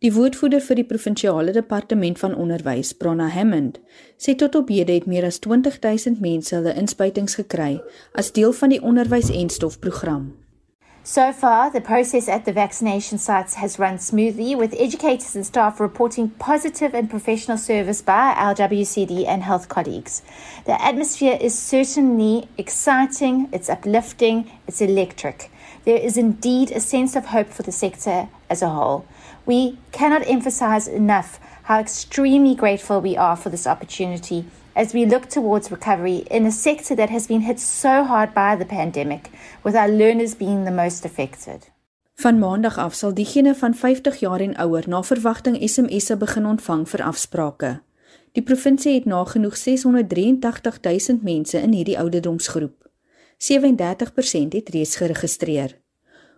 Die 0.03 0.11
woordvoerder 0.11 0.59
vir 0.59 0.75
die 0.75 0.83
provinsiale 0.83 1.53
departement 1.55 2.17
van 2.19 2.33
onderwys, 2.35 2.89
Bronna 2.99 3.29
Hammond, 3.31 3.77
sê 4.19 4.33
tot 4.35 4.57
op 4.59 4.67
hede 4.67 4.97
het 4.97 5.05
meer 5.07 5.23
as 5.23 5.37
20000 5.39 6.19
mense 6.19 6.51
hulle 6.51 6.73
inspuitings 6.75 7.37
gekry 7.39 7.77
as 8.19 8.33
deel 8.35 8.51
van 8.57 8.73
die 8.75 8.81
onderwys-en-stof-program. 8.83 10.33
So 11.07 11.31
far, 11.31 11.71
the 11.71 11.79
process 11.79 12.27
at 12.27 12.43
the 12.43 12.51
vaccination 12.51 13.17
sites 13.17 13.55
has 13.55 13.79
run 13.79 13.97
smoothly, 13.97 14.55
with 14.55 14.75
educators 14.77 15.37
and 15.37 15.45
staff 15.45 15.79
reporting 15.79 16.31
positive 16.31 16.93
and 16.93 17.09
professional 17.09 17.57
service 17.57 18.01
by 18.01 18.35
our 18.35 18.53
WCD 18.55 19.25
and 19.25 19.43
health 19.43 19.69
colleagues. 19.69 20.21
The 20.65 20.81
atmosphere 20.81 21.37
is 21.39 21.57
certainly 21.57 22.49
exciting, 22.57 23.47
it's 23.53 23.69
uplifting, 23.69 24.51
it's 24.67 24.81
electric. 24.81 25.49
There 25.85 25.97
is 25.97 26.17
indeed 26.17 26.71
a 26.71 26.81
sense 26.81 27.15
of 27.15 27.27
hope 27.27 27.47
for 27.47 27.63
the 27.63 27.71
sector 27.71 28.27
as 28.49 28.61
a 28.61 28.69
whole. 28.69 29.05
We 29.45 29.77
cannot 29.91 30.27
emphasize 30.27 30.87
enough 30.87 31.39
how 31.63 31.79
extremely 31.79 32.55
grateful 32.55 33.01
we 33.01 33.17
are 33.17 33.35
for 33.35 33.49
this 33.49 33.67
opportunity 33.67 34.45
as 34.75 34.93
we 34.93 35.05
look 35.05 35.27
towards 35.29 35.69
recovery 35.69 36.23
in 36.29 36.45
a 36.45 36.51
sector 36.51 36.95
that 36.95 37.09
has 37.09 37.27
been 37.27 37.41
hit 37.41 37.59
so 37.59 38.03
hard 38.03 38.33
by 38.33 38.55
the 38.55 38.65
pandemic, 38.65 39.29
with 39.63 39.75
our 39.75 39.89
learners 39.89 40.35
being 40.35 40.63
the 40.63 40.71
most 40.71 41.05
affected. 41.05 41.71
Van 42.15 42.39
maandag 42.39 42.77
af 42.77 42.93
sal 42.93 43.13
diegene 43.13 43.55
van 43.55 43.75
50 43.75 44.19
jaar 44.19 44.39
en 44.39 44.55
ouer 44.55 44.83
na 44.87 45.03
verwagting 45.03 45.57
SMS'e 45.69 46.17
begin 46.17 46.45
ontvang 46.45 46.87
vir 46.89 47.03
afsprake. 47.03 47.81
Die 48.31 48.43
provinsie 48.43 48.93
het 48.93 49.05
nagenoeg 49.05 49.57
683 49.57 50.79
000 50.81 51.19
mense 51.21 51.59
in 51.59 51.73
hierdie 51.73 51.99
ouderdomsgroep. 51.99 52.89
37% 53.37 54.55
het 54.55 54.69
reeds 54.69 54.95
geregistreer. 54.95 55.77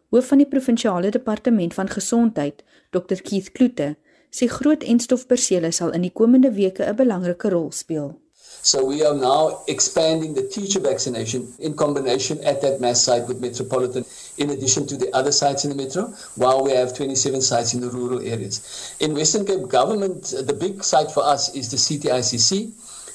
Hoof 0.09 0.27
van 0.27 0.37
die 0.37 0.47
provinsiale 0.47 1.09
departement 1.11 1.73
van 1.73 1.89
gesondheid, 1.89 2.63
Dr 2.95 3.19
Keith 3.27 3.49
Kloete, 3.55 3.95
sê 4.31 4.47
groot 4.47 4.83
enstofpersele 4.83 5.71
sal 5.71 5.95
in 5.95 6.03
die 6.07 6.13
komende 6.19 6.49
weke 6.59 6.83
'n 6.83 6.95
belangrike 6.95 7.49
rol 7.51 7.71
speel. 7.71 8.13
So 8.61 8.83
we 8.83 9.03
are 9.05 9.13
now 9.13 9.61
expanding 9.67 10.33
the 10.33 10.47
teacher 10.55 10.79
vaccination 10.79 11.41
in 11.59 11.75
combination 11.75 12.43
at 12.43 12.61
that 12.61 12.79
mass 12.81 13.03
site 13.03 13.27
with 13.27 13.39
Metropolitan 13.39 14.05
in 14.37 14.49
addition 14.49 14.87
to 14.87 14.97
the 14.97 15.13
other 15.13 15.31
sites 15.31 15.65
in 15.65 15.69
the 15.69 15.75
metro, 15.75 16.13
while 16.35 16.63
we 16.63 16.71
have 16.71 16.95
27 16.95 17.41
sites 17.41 17.73
in 17.75 17.81
the 17.81 17.89
rural 17.89 18.19
areas. 18.19 18.61
In 18.99 19.13
Western 19.13 19.45
Cape 19.45 19.67
government, 19.67 20.33
the 20.49 20.53
big 20.53 20.83
site 20.83 21.11
for 21.11 21.23
us 21.23 21.53
is 21.53 21.69
the 21.69 21.77
CTICC. 21.77 22.71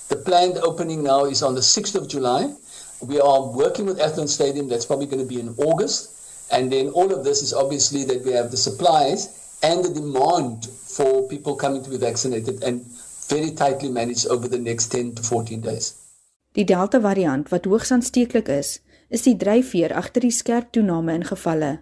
The 0.09 0.17
planned 0.17 0.59
opening 0.59 1.03
now 1.03 1.25
is 1.25 1.43
on 1.43 1.55
the 1.55 1.63
6th 1.63 1.97
of 1.97 2.07
July. 2.07 2.55
We 3.01 3.19
are 3.21 3.43
working 3.43 3.87
with 3.87 3.99
Athlone 3.99 4.29
Stadium, 4.29 4.69
that's 4.69 4.87
probably 4.87 5.07
going 5.07 5.23
to 5.27 5.35
be 5.35 5.41
in 5.41 5.55
August. 5.57 6.11
And 6.53 6.71
then 6.71 6.91
all 6.91 7.13
of 7.13 7.25
this 7.25 7.43
is 7.43 7.53
obviously 7.53 8.05
that 8.05 8.25
we 8.25 8.33
have 8.33 8.51
the 8.51 8.57
supplies 8.57 9.29
and 9.63 9.85
the 9.85 9.93
demand 9.93 10.67
for 10.67 11.29
people 11.29 11.57
coming 11.57 11.83
to 11.83 11.91
be 11.91 11.99
vaccinated 11.99 12.63
and 12.65 12.83
very 13.29 13.51
tightly 13.51 13.89
managed 13.89 14.27
over 14.27 14.49
the 14.49 14.59
next 14.59 14.89
10 14.89 15.15
to 15.15 15.23
14 15.23 15.61
days. 15.61 15.95
Die 16.53 16.65
Delta 16.65 17.01
variant 17.01 17.49
wat 17.49 17.65
hoogs 17.65 17.93
aansteeklik 17.95 18.49
is, 18.49 18.81
is 19.09 19.23
die 19.23 19.37
dryfveer 19.37 19.95
agter 19.95 20.25
die 20.27 20.35
skerp 20.35 20.73
toename 20.75 21.15
in 21.15 21.27
gevalle. 21.29 21.79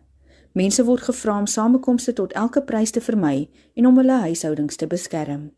Mense 0.53 0.85
word 0.85 1.07
gevra 1.07 1.39
om 1.39 1.47
samekomste 1.47 2.13
tot 2.13 2.35
elke 2.37 2.61
prys 2.69 2.93
te 2.93 3.01
vermy 3.01 3.49
en 3.77 3.89
om 3.89 3.97
hulle 4.01 4.21
huishoudings 4.27 4.77
te 4.77 4.89
beskerm. 4.91 5.49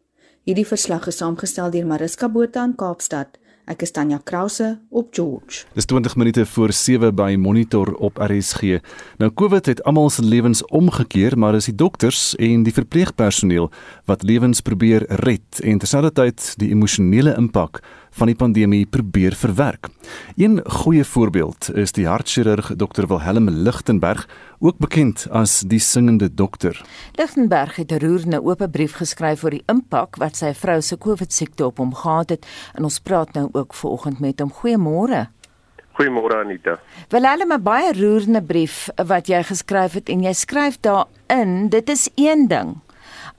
Hierdie 0.46 0.66
verslag 0.66 1.08
is 1.10 1.18
saamgestel 1.20 1.72
deur 1.74 1.86
Mariska 1.86 2.28
Botha 2.28 2.62
in 2.64 2.76
Kaapstad 2.78 3.39
Ek 3.70 3.84
is 3.86 3.92
Tanya 3.94 4.18
Krause 4.26 4.80
op 4.90 5.12
George. 5.14 5.62
Dis 5.78 5.86
20 5.86 6.16
minute 6.16 6.46
voor 6.46 6.72
7 6.72 7.14
by 7.14 7.36
Monitor 7.38 7.92
op 8.02 8.18
RSG. 8.18 8.80
Nou 9.22 9.30
COVID 9.30 9.66
het 9.66 9.82
almal 9.86 10.10
se 10.10 10.24
lewens 10.24 10.64
omgekeer, 10.64 11.38
maar 11.38 11.54
dis 11.54 11.70
die 11.70 11.76
dokters 11.78 12.34
en 12.34 12.64
die 12.66 12.74
verpleegpersoneel 12.74 13.70
wat 14.10 14.26
lewens 14.26 14.60
probeer 14.60 15.06
red 15.22 15.62
en 15.62 15.78
terselfdertyd 15.78 16.54
die 16.58 16.72
emosionele 16.74 17.36
impak 17.38 17.78
van 18.20 18.28
die 18.28 18.36
pandemie 18.36 18.84
probeer 18.84 19.32
verwerk. 19.32 19.88
Een 20.36 20.60
goeie 20.82 21.04
voorbeeld 21.04 21.70
is 21.80 21.94
die 21.96 22.04
hartchirurg 22.08 22.72
Dr 22.76 23.06
Wilhelm 23.08 23.48
Lichtenberg, 23.48 24.26
ook 24.60 24.76
bekend 24.82 25.24
as 25.32 25.60
die 25.64 25.80
singende 25.80 26.28
dokter. 26.28 26.76
Lichtenberg 27.16 27.78
het 27.80 27.92
'n 27.92 28.04
roerende 28.04 28.42
oop 28.44 28.66
brief 28.72 28.94
geskryf 29.00 29.44
oor 29.44 29.50
die 29.50 29.64
impak 29.66 30.16
wat 30.16 30.36
sy 30.36 30.52
vrou 30.54 30.80
se 30.80 30.98
COVID-siekte 30.98 31.64
op 31.64 31.78
hom 31.78 31.94
gehad 31.94 32.30
het 32.30 32.46
en 32.74 32.84
ons 32.84 32.98
praat 32.98 33.32
nou 33.32 33.48
ook 33.52 33.74
vanoggend 33.74 34.20
met 34.20 34.40
hom. 34.40 34.52
Goeiemôre. 34.52 35.28
Goeiemôre 35.96 36.36
Anita. 36.44 36.78
Wel 37.08 37.24
hulle 37.24 37.46
'n 37.56 37.62
baie 37.62 37.92
roerende 37.92 38.42
brief 38.42 38.88
wat 39.06 39.26
jy 39.26 39.42
geskryf 39.42 39.92
het 39.92 40.08
en 40.08 40.22
jy 40.22 40.32
skryf 40.32 40.80
daarin, 40.80 41.68
dit 41.68 41.88
is 41.88 42.10
een 42.16 42.48
ding 42.48 42.76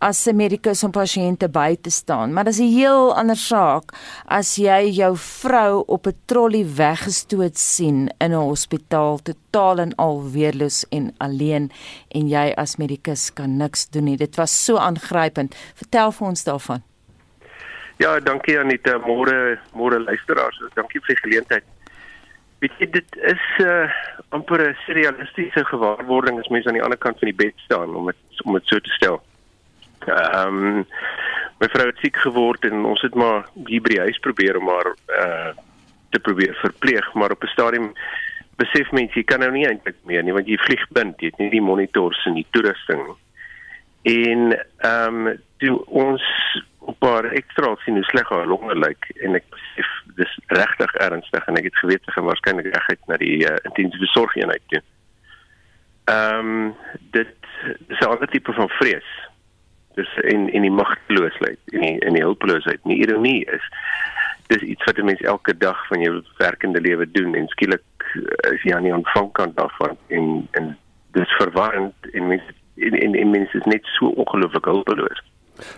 as 0.02 0.28
'n 0.28 0.36
medikus 0.36 0.84
om 0.84 0.92
pasiënte 0.92 1.48
by 1.50 1.78
te 1.82 1.90
staan, 1.90 2.34
maar 2.34 2.44
dit 2.44 2.54
is 2.54 2.60
'n 2.60 2.74
heel 2.74 3.16
ander 3.16 3.36
saak 3.36 3.94
as 4.26 4.56
jy 4.56 4.90
jou 4.90 5.16
vrou 5.16 5.84
op 5.88 6.08
'n 6.08 6.18
trolly 6.26 6.66
weggestoot 6.66 7.58
sien 7.58 8.10
in 8.20 8.32
'n 8.32 8.48
hospitaal 8.50 9.20
totaal 9.20 9.78
en 9.78 9.96
al 9.96 10.32
weerloos 10.32 10.86
en 10.90 11.14
alleen 11.18 11.72
en 12.10 12.28
jy 12.28 12.54
as 12.58 12.78
medikus 12.78 13.34
kan 13.34 13.58
niks 13.58 13.90
doen 13.90 14.04
nie. 14.04 14.18
Dit 14.18 14.36
was 14.36 14.66
so 14.66 14.78
aangrypend. 14.78 15.56
Vertel 15.76 16.12
vir 16.12 16.28
ons 16.28 16.44
daarvan. 16.44 16.84
Ja, 17.98 18.20
dankie 18.20 18.60
Anita. 18.60 18.98
Môre 18.98 19.60
môre 19.74 20.00
luisteraars. 20.00 20.62
Dankie 20.74 21.00
vir 21.00 21.16
die 21.16 21.22
geleentheid. 21.22 21.64
Weet 22.60 22.72
jy 22.80 22.90
dit 22.90 23.16
is 23.16 23.44
'n 23.60 23.64
uh, 23.64 23.90
amper 24.30 24.70
'n 24.70 24.76
surrealistiese 24.86 25.66
gewaarwording 25.66 26.40
as 26.40 26.48
mens 26.48 26.66
aan 26.66 26.74
die 26.74 26.84
ander 26.84 26.98
kant 26.98 27.20
van 27.20 27.28
die 27.28 27.46
bed 27.46 27.54
staan 27.58 27.96
om 27.96 28.08
het 28.08 28.18
om 28.46 28.54
dit 28.54 28.66
so 28.66 28.80
te 28.80 28.90
stel. 28.90 29.22
Ehm 30.08 30.58
um, 30.58 30.86
my 31.62 31.68
vrou 31.70 31.88
het 31.88 32.00
siek 32.02 32.18
geword 32.18 32.66
en 32.66 32.86
ons 32.86 33.02
het 33.02 33.16
maar 33.16 33.46
hier 33.68 33.82
by 33.82 33.90
die 33.94 34.06
huis 34.08 34.20
probeer 34.20 34.58
om 34.58 34.70
haar 34.70 34.96
uh 35.18 35.52
te 36.12 36.20
probeer 36.20 36.58
verpleeg, 36.60 37.14
maar 37.14 37.32
op 37.32 37.44
'n 37.44 37.48
stadium 37.48 37.94
besef 38.56 38.92
mense 38.92 39.16
jy 39.16 39.24
kan 39.24 39.40
nou 39.40 39.52
nie 39.52 39.66
eintlik 39.68 39.96
meer 40.04 40.24
nie 40.24 40.34
want 40.34 40.48
jy 40.48 40.58
vlieg 40.58 40.84
bind, 40.92 41.22
jy 41.22 41.32
het 41.32 41.38
nie 41.38 41.50
die 41.50 41.62
monitors 41.62 42.26
en 42.26 42.34
die 42.34 42.48
toerusting 42.52 43.08
nie. 43.08 43.20
En 44.02 44.66
ehm 44.78 45.28
um, 45.28 45.40
toe 45.58 45.86
ons 45.86 46.24
'n 46.88 46.96
paar 47.00 47.26
ekstra 47.26 47.76
sien 47.84 47.94
hoe 47.94 48.04
sleg 48.04 48.30
haar 48.30 48.48
longe 48.48 48.76
lyk 48.76 49.10
en 49.22 49.36
ek 49.36 49.46
besef 49.50 49.90
dis 50.16 50.38
regtig 50.48 50.94
ernstig 50.94 51.48
en 51.48 51.58
ek 51.58 51.70
het 51.70 51.82
geweet 51.84 52.04
sy 52.06 52.12
gaan 52.12 52.30
waarskynlik 52.30 52.66
reguit 52.74 53.04
na 53.08 53.18
die 53.22 53.38
uh, 53.46 53.58
intensiewe 53.70 54.10
sorgeenheid 54.16 54.64
toe. 54.68 54.82
Ehm 56.06 56.40
um, 56.40 56.76
dit 57.12 57.36
is 57.88 58.00
'n 58.00 58.10
ander 58.10 58.28
tipe 58.28 58.54
van 58.54 58.70
vrees. 58.70 59.10
Dis 59.95 60.12
in 60.23 60.47
in 60.54 60.62
die 60.67 60.71
magteloosheid 60.71 61.60
en 61.71 61.82
in 61.82 61.99
in 61.99 62.13
die 62.19 62.23
hulpeloosheid. 62.23 62.84
Nie 62.84 63.01
ironie 63.04 63.43
is 63.45 63.65
dis 64.51 64.62
iets 64.62 64.84
wat 64.84 64.97
'n 64.97 65.06
mens 65.06 65.21
elke 65.21 65.58
dag 65.58 65.88
van 65.88 66.01
jou 66.01 66.23
werkende 66.38 66.82
lewe 66.82 67.12
doen 67.12 67.36
en 67.36 67.47
skielik 67.47 67.84
uh, 68.15 68.54
is 68.54 68.63
jy 68.63 68.75
aan 68.75 68.84
die 68.84 68.95
ontvangkant 68.95 69.56
daarvan 69.56 69.97
en 70.08 70.47
en 70.51 70.77
dis 71.12 71.38
verwarrend 71.39 71.95
en 72.12 72.27
mens 72.27 72.43
en 72.75 72.93
en, 72.93 73.15
en 73.15 73.30
mens 73.30 73.54
is 73.54 73.65
net 73.65 73.86
so 73.97 74.08
ongelooflik 74.08 74.65
hulpeloos. 74.65 75.21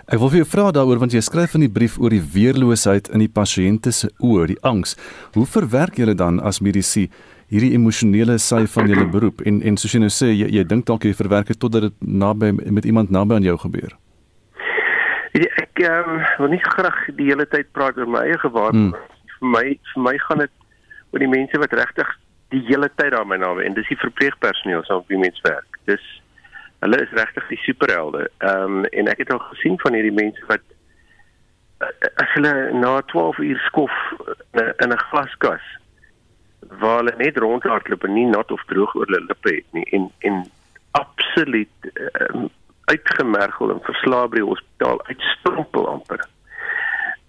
Ek 0.08 0.20
wil 0.22 0.30
vir 0.32 0.44
jou 0.44 0.50
vra 0.50 0.72
daaroor 0.72 1.02
want 1.02 1.14
jy 1.16 1.22
skryf 1.22 1.56
in 1.58 1.66
die 1.66 1.74
brief 1.78 2.00
oor 2.00 2.14
die 2.14 2.24
weerloosheid 2.34 3.10
in 3.14 3.24
die 3.24 3.32
pasiënte 3.32 3.92
se 3.92 4.10
oë, 4.20 4.48
die 4.54 4.62
angs. 4.62 4.96
Hoe 5.34 5.46
verwerk 5.46 5.98
julle 6.00 6.16
dan 6.16 6.40
as 6.40 6.62
mediese 6.64 7.10
hierdie 7.54 7.74
emosionele 7.78 8.40
sy 8.42 8.64
van 8.76 8.88
julle 8.90 9.06
beroep 9.16 9.44
en 9.46 9.62
en 9.62 9.78
soos 9.78 9.94
jy 9.94 10.02
nou 10.02 10.14
sê 10.14 10.32
jy 10.32 10.48
jy 10.58 10.64
dink 10.70 10.88
dalk 10.90 11.06
jy 11.06 11.14
verwerk 11.18 11.52
dit 11.52 11.60
totdat 11.60 11.90
dit 11.90 12.08
naby 12.24 12.54
met 12.54 12.86
iemand 12.86 13.12
naby 13.12 13.36
aan 13.36 13.50
jou 13.52 13.58
gebeur? 13.68 13.94
Ja, 15.34 15.50
ek 15.58 15.80
um, 15.90 16.20
wil 16.38 16.52
nie 16.54 16.62
graag 16.62 16.98
die 17.18 17.32
hele 17.32 17.46
tyd 17.50 17.72
praat 17.74 17.98
oor 17.98 18.10
my 18.10 18.22
eie 18.28 18.38
gewaar. 18.38 18.76
Hmm. 18.76 18.92
Vir 19.40 19.50
my 19.56 19.64
vir 19.94 20.04
my 20.08 20.14
gaan 20.28 20.44
dit 20.46 20.60
oor 21.14 21.24
die 21.24 21.32
mense 21.32 21.62
wat 21.62 21.74
regtig 21.74 22.12
die 22.54 22.62
hele 22.68 22.90
tyd 23.00 23.16
daar 23.16 23.26
my 23.26 23.40
naby 23.42 23.66
en 23.66 23.74
dis 23.74 23.90
die 23.90 23.98
verpleegpersoneel 23.98 24.86
so 24.86 25.02
op 25.02 25.10
wie 25.10 25.18
mens 25.18 25.42
werk. 25.48 25.80
Dis 25.90 26.06
hulle 26.86 27.00
is 27.02 27.18
regtig 27.18 27.50
die 27.50 27.62
superhelde. 27.66 28.28
Ehm 28.46 28.84
um, 28.84 28.86
en 28.86 29.10
ek 29.10 29.24
het 29.26 29.34
al 29.34 29.42
gesien 29.50 29.80
van 29.82 29.98
hierdie 29.98 30.14
mense 30.14 30.50
wat 30.52 30.66
eh, 31.82 32.10
as 32.22 32.36
hulle 32.38 32.54
na 32.78 33.00
12 33.14 33.42
uur 33.48 33.62
skof 33.70 33.96
in 34.54 34.92
'n 34.94 35.06
glaskas 35.10 35.66
waar 36.80 37.02
hulle 37.02 37.16
net 37.18 37.38
rondhardloop 37.38 38.06
en 38.06 38.14
nie 38.14 38.30
nat 38.30 38.52
of 38.52 38.62
droog 38.70 38.94
oor 38.96 39.10
hulle 39.10 39.26
lippe 39.26 39.56
het 39.56 39.78
nie 39.78 39.88
en 39.98 40.12
en 40.30 40.44
absoluut 40.92 41.90
um, 42.30 42.50
uitgemergel 42.86 43.72
en 43.72 43.84
verslaap 43.88 44.32
by 44.32 44.42
die 44.42 44.48
hospitaal 44.48 45.02
uitstrompel 45.08 45.88
amper. 45.88 46.26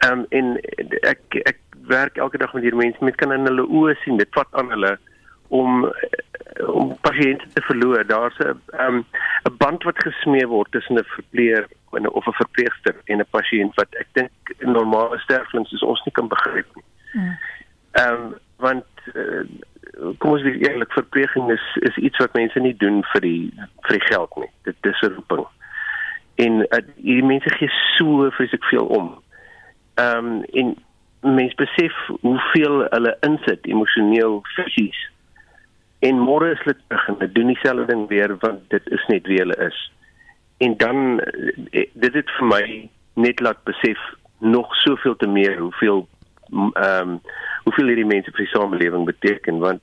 Ehm 0.04 0.24
um, 0.24 0.26
en 0.30 0.56
ek 1.02 1.40
ek 1.44 1.60
werk 1.88 2.16
elke 2.16 2.38
dag 2.38 2.52
met 2.54 2.62
hierdie 2.64 2.80
mense, 2.80 3.04
mense 3.04 3.20
kan 3.20 3.32
in 3.32 3.46
hulle 3.48 3.66
oë 3.68 3.94
sien, 4.02 4.16
dit 4.16 4.36
vat 4.38 4.48
aan 4.60 4.70
hulle 4.74 4.96
om 5.48 5.84
om 6.70 6.92
pasiënte 7.02 7.48
te 7.52 7.62
verloor. 7.68 8.06
Daar's 8.06 8.38
'n 8.38 8.60
ehm 8.78 8.94
um, 8.94 9.04
'n 9.48 9.56
band 9.58 9.82
wat 9.82 10.04
gesmee 10.06 10.46
word 10.46 10.70
tussen 10.70 10.98
'n 10.98 11.04
verpleger 11.16 11.66
en 11.92 12.10
of 12.10 12.26
'n 12.26 12.40
verpleegster 12.42 12.94
en 13.04 13.18
'n 13.18 13.30
pasiënt 13.30 13.74
wat 13.74 13.94
ek 13.94 14.08
dink 14.12 14.32
normale 14.58 15.18
sterflings 15.18 15.72
is 15.72 15.82
ons 15.82 16.02
nie 16.04 16.12
kan 16.12 16.28
begryp 16.28 16.66
nie. 16.74 16.84
Hmm. 17.12 17.38
Ehm 17.92 18.14
um, 18.14 18.34
want 18.56 18.86
uh, 19.14 19.44
kom 20.18 20.30
ons 20.36 20.42
wees 20.42 20.60
eerlik, 20.62 20.92
verpleging 20.92 21.50
is 21.50 21.66
is 21.88 21.96
iets 21.96 22.18
wat 22.22 22.34
mense 22.34 22.60
nie 22.60 22.76
doen 22.76 23.02
vir 23.12 23.20
die 23.20 23.52
vir 23.86 23.98
die 23.98 24.06
geld 24.06 24.36
nie. 24.36 24.50
Dit 24.68 24.76
dis 24.80 25.02
'n 25.02 25.14
roeping. 25.14 25.46
En 26.34 26.52
uh, 26.60 26.82
hierdie 26.96 27.26
mense 27.26 27.50
gee 27.50 27.70
so 27.96 28.30
vreeslik 28.30 28.64
veel 28.64 28.86
om. 28.86 29.14
Ehm 29.94 30.26
um, 30.26 30.42
en 30.42 30.76
mense 31.20 31.56
besef 31.56 31.94
hoeveel 32.20 32.86
hulle 32.90 33.16
insit 33.20 33.66
emosioneel, 33.66 34.42
fisies 34.56 35.00
en 36.04 36.20
môre 36.20 36.52
is 36.52 36.62
hulle 36.64 36.76
terug 36.88 37.06
en 37.08 37.32
doen 37.32 37.52
dieselfde 37.52 37.86
ding 37.92 38.02
weer 38.10 38.36
want 38.42 38.64
dit 38.74 38.90
is 38.96 39.04
net 39.12 39.28
wie 39.30 39.40
hulle 39.40 39.56
is. 39.66 39.78
En 40.64 40.76
dan 40.76 41.20
eh, 41.20 41.86
dit 41.92 42.18
het 42.18 42.34
vir 42.38 42.50
my 42.50 42.64
net 43.26 43.40
laat 43.40 43.62
besef 43.68 44.00
nog 44.38 44.74
soveel 44.82 45.16
te 45.16 45.28
meer 45.30 45.56
hoeveel 45.58 46.04
ehm 46.50 47.08
um, 47.08 47.20
hoeveel 47.64 47.86
hierdie 47.86 48.08
mense 48.08 48.30
vir 48.30 48.44
die 48.44 48.52
samelewing 48.52 49.06
beteken 49.08 49.58
want 49.58 49.80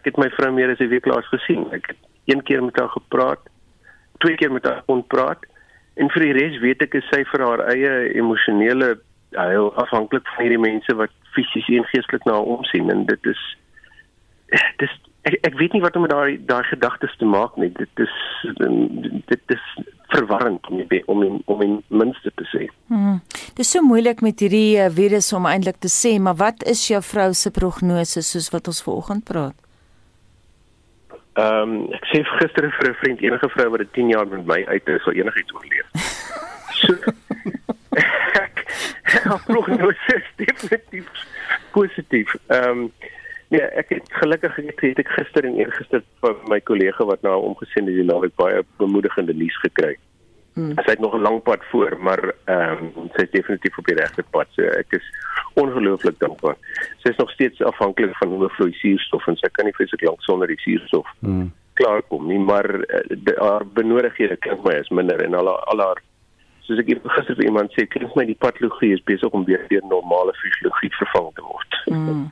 ek 0.00 0.12
het 0.12 0.20
my 0.22 0.30
vrou 0.36 0.52
meer 0.52 0.70
as 0.72 0.80
'n 0.80 0.88
week 0.88 1.06
laas 1.06 1.28
gesien. 1.28 1.66
Ek 1.72 1.86
het 1.86 2.00
een 2.24 2.42
keer 2.42 2.64
met 2.64 2.76
haar 2.76 2.88
gepraat, 2.88 3.42
twee 4.18 4.36
keer 4.36 4.52
met 4.52 4.64
haar 4.64 4.82
ontpraat 4.86 5.44
en 5.94 6.10
vir 6.10 6.22
die 6.22 6.32
res 6.32 6.58
weet 6.60 6.82
ek 6.82 6.96
sy 7.10 7.24
vir 7.24 7.44
haar 7.46 7.62
eie 7.72 8.14
emosionele 8.14 8.96
heel 9.30 9.74
afhanklik 9.74 10.26
van 10.28 10.44
hierdie 10.44 10.62
mense 10.62 10.94
wat 10.94 11.12
fisies 11.34 11.68
en 11.68 11.84
geestelik 11.84 12.24
na 12.24 12.32
haar 12.32 12.50
omsien 12.56 12.90
en 12.90 13.04
dit 13.06 13.26
is 13.26 13.42
dis 14.82 14.92
ek 15.26 15.36
ek 15.48 15.58
weet 15.58 15.74
nie 15.74 15.82
wat 15.82 15.96
om 15.98 16.06
met 16.06 16.14
daai 16.14 16.38
daai 16.46 16.64
gedagtes 16.70 17.14
te 17.18 17.26
maak 17.26 17.56
nie. 17.60 17.70
Dit 17.74 18.02
is 18.04 18.14
dit 19.32 19.54
is 19.56 19.66
verwarrend 20.14 20.66
om 20.70 20.82
om 21.06 21.42
om 21.44 21.62
in 21.66 21.76
minste 21.88 22.32
te 22.34 22.46
sê. 22.52 22.66
Hmm. 22.92 23.20
Dit 23.54 23.64
is 23.66 23.70
so 23.74 23.82
moeilik 23.82 24.22
met 24.22 24.40
hierdie 24.40 24.78
uh, 24.78 24.90
virus 24.92 25.32
om 25.36 25.48
eintlik 25.50 25.80
te 25.82 25.90
sê, 25.92 26.16
maar 26.22 26.38
wat 26.42 26.66
is 26.70 26.86
jou 26.88 27.02
vrou 27.02 27.32
se 27.34 27.50
prognose 27.50 28.22
soos 28.22 28.50
wat 28.54 28.70
ons 28.72 28.82
vanoggend 28.86 29.26
praat? 29.30 29.56
Ehm 31.36 31.62
um, 31.62 31.74
ek 31.98 32.06
sê 32.12 32.22
gister 32.38 32.70
vir 32.78 32.90
'n 32.90 32.98
vriend 33.02 33.24
enige 33.26 33.48
vrou 33.56 33.68
wat 33.74 33.92
10 33.92 34.14
jaar 34.14 34.26
met 34.26 34.46
my 34.46 34.60
uit 34.64 34.88
is, 34.88 35.02
sal 35.02 35.12
enigiets 35.12 35.52
oorleef. 35.52 35.86
so, 36.80 36.94
ek, 38.44 38.64
ek 39.24 39.44
prognose 39.50 40.16
is 40.16 40.30
definitief 40.40 41.10
positief. 41.74 42.32
Ehm 42.46 42.86
um, 42.86 42.90
Nee, 43.56 43.68
ek 43.80 43.88
het 43.94 44.10
gelukkig 44.20 44.56
het, 44.56 44.80
het 44.84 44.98
ek 45.00 45.12
gister 45.16 45.46
en 45.48 45.56
eergister 45.56 46.02
van 46.20 46.36
my 46.50 46.58
kollega 46.60 47.06
wat 47.08 47.22
na 47.24 47.32
hom 47.40 47.54
gesien 47.62 47.88
het, 47.88 47.96
die 47.96 48.04
naweek 48.04 48.34
baie 48.40 48.60
bemoedigende 48.82 49.34
nuus 49.36 49.56
gekry. 49.64 49.94
Hmm. 50.56 50.72
Sy 50.84 50.94
het 50.94 51.00
nog 51.04 51.14
'n 51.16 51.24
lang 51.24 51.42
pad 51.42 51.64
voor, 51.70 51.96
maar 52.00 52.20
ehm 52.44 52.90
um, 52.96 53.08
sy 53.14 53.24
is 53.24 53.30
definitief 53.30 53.78
op 53.78 53.86
die 53.86 53.96
regte 53.96 54.24
pad. 54.30 54.48
So 54.56 54.62
ek 54.62 54.92
is 54.98 55.06
ongelooflik 55.54 56.18
dankbaar. 56.18 56.56
Sy 57.02 57.08
is 57.08 57.16
nog 57.16 57.30
steeds 57.30 57.62
afhanklik 57.62 58.16
van 58.16 58.28
hoeveel 58.28 58.72
suurstof 58.72 59.26
en 59.26 59.36
sy 59.36 59.48
kan 59.52 59.64
nie 59.64 59.74
fisies 59.74 60.00
lank 60.00 60.20
sonder 60.22 60.48
die 60.48 60.60
suurstof 60.60 61.08
hmm. 61.20 61.52
klaarkom 61.74 62.26
nie, 62.26 62.38
maar 62.38 62.68
uh, 62.74 63.36
haar 63.36 63.66
benodighede 63.66 64.36
klink 64.36 64.64
my 64.64 64.74
is 64.80 64.88
minder 64.88 65.20
en 65.24 65.34
al 65.34 65.48
al 65.48 65.80
haar 65.80 66.02
soos 66.66 66.80
ek 66.82 66.88
gister 66.88 67.36
vir 67.38 67.46
iemand 67.46 67.74
sê, 67.76 67.86
klink 67.86 68.14
my 68.18 68.24
die 68.26 68.38
patologie 68.42 68.94
is 68.96 69.04
besig 69.06 69.34
om 69.36 69.44
weer 69.46 69.62
deur 69.70 69.84
normale 69.86 70.34
fisiologie 70.40 70.90
vervang 70.98 71.28
te 71.36 71.44
word. 71.46 71.76
Mm. 71.92 72.24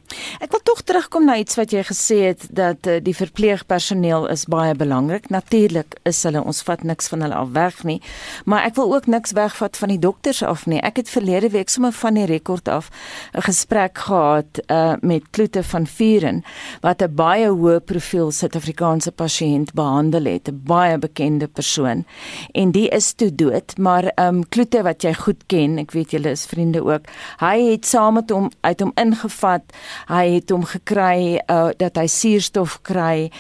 Ek 0.43 0.51
wil 0.51 0.64
tog 0.75 0.83
terugkom 0.83 1.25
na 1.29 1.37
iets 1.39 1.55
wat 1.55 1.71
jy 1.71 1.85
gesê 1.87 2.17
het 2.33 2.45
dat 2.51 2.87
uh, 2.91 2.97
die 2.99 3.15
verpleegpersoneel 3.15 4.25
is 4.33 4.43
baie 4.51 4.75
belangrik. 4.75 5.29
Natuurlik 5.31 5.95
is 6.03 6.23
hulle 6.27 6.41
ons 6.43 6.65
vat 6.67 6.83
niks 6.83 7.07
van 7.13 7.23
hulle 7.23 7.37
af 7.39 7.53
weg 7.55 7.77
nie, 7.87 8.01
maar 8.45 8.67
ek 8.67 8.75
wil 8.81 8.91
ook 8.97 9.07
niks 9.07 9.37
wegvat 9.39 9.79
van 9.79 9.93
die 9.93 10.01
dokters 10.03 10.43
af 10.43 10.65
nie. 10.67 10.81
Ek 10.83 10.99
het 10.99 11.13
verlede 11.13 11.53
week 11.55 11.71
sommer 11.71 11.95
van 11.95 12.19
die 12.19 12.27
rekord 12.27 12.67
af 12.69 12.91
'n 13.35 13.47
gesprek 13.47 13.99
gehad 13.99 14.59
uh, 14.67 14.95
met 15.01 15.23
Kloete 15.31 15.63
van 15.63 15.87
Vuren 15.87 16.43
wat 16.83 17.03
'n 17.03 17.15
baie 17.15 17.49
hoë 17.55 17.79
profiel 17.85 18.33
Suid-Afrikaanse 18.33 19.13
pasiënt 19.13 19.75
behandel 19.75 20.25
het, 20.25 20.49
'n 20.49 20.63
baie 20.67 20.99
bekende 20.99 21.47
persoon. 21.47 22.05
En 22.53 22.71
die 22.71 22.89
is 22.89 23.13
toe 23.15 23.35
dood, 23.35 23.79
maar 23.79 24.05
ehm 24.05 24.35
um, 24.35 24.49
Kloete 24.49 24.83
wat 24.83 25.03
jy 25.03 25.15
goed 25.15 25.47
ken, 25.47 25.79
ek 25.79 25.93
weet 25.93 26.11
julle 26.11 26.31
is 26.31 26.47
vriende 26.47 26.83
ook. 26.83 27.07
Hy 27.39 27.71
het 27.71 27.87
saam 27.87 28.15
met 28.15 28.31
hom 28.31 28.51
uit 28.61 28.81
hom 28.81 28.93
ingevat 28.95 29.63
hy 30.09 30.35
het 30.35 30.51
hom 30.51 30.64
gekry 30.65 31.41
uh, 31.51 31.71
dat 31.77 31.99
hy 32.01 32.07
suurstof 32.11 32.79
kry 32.87 33.31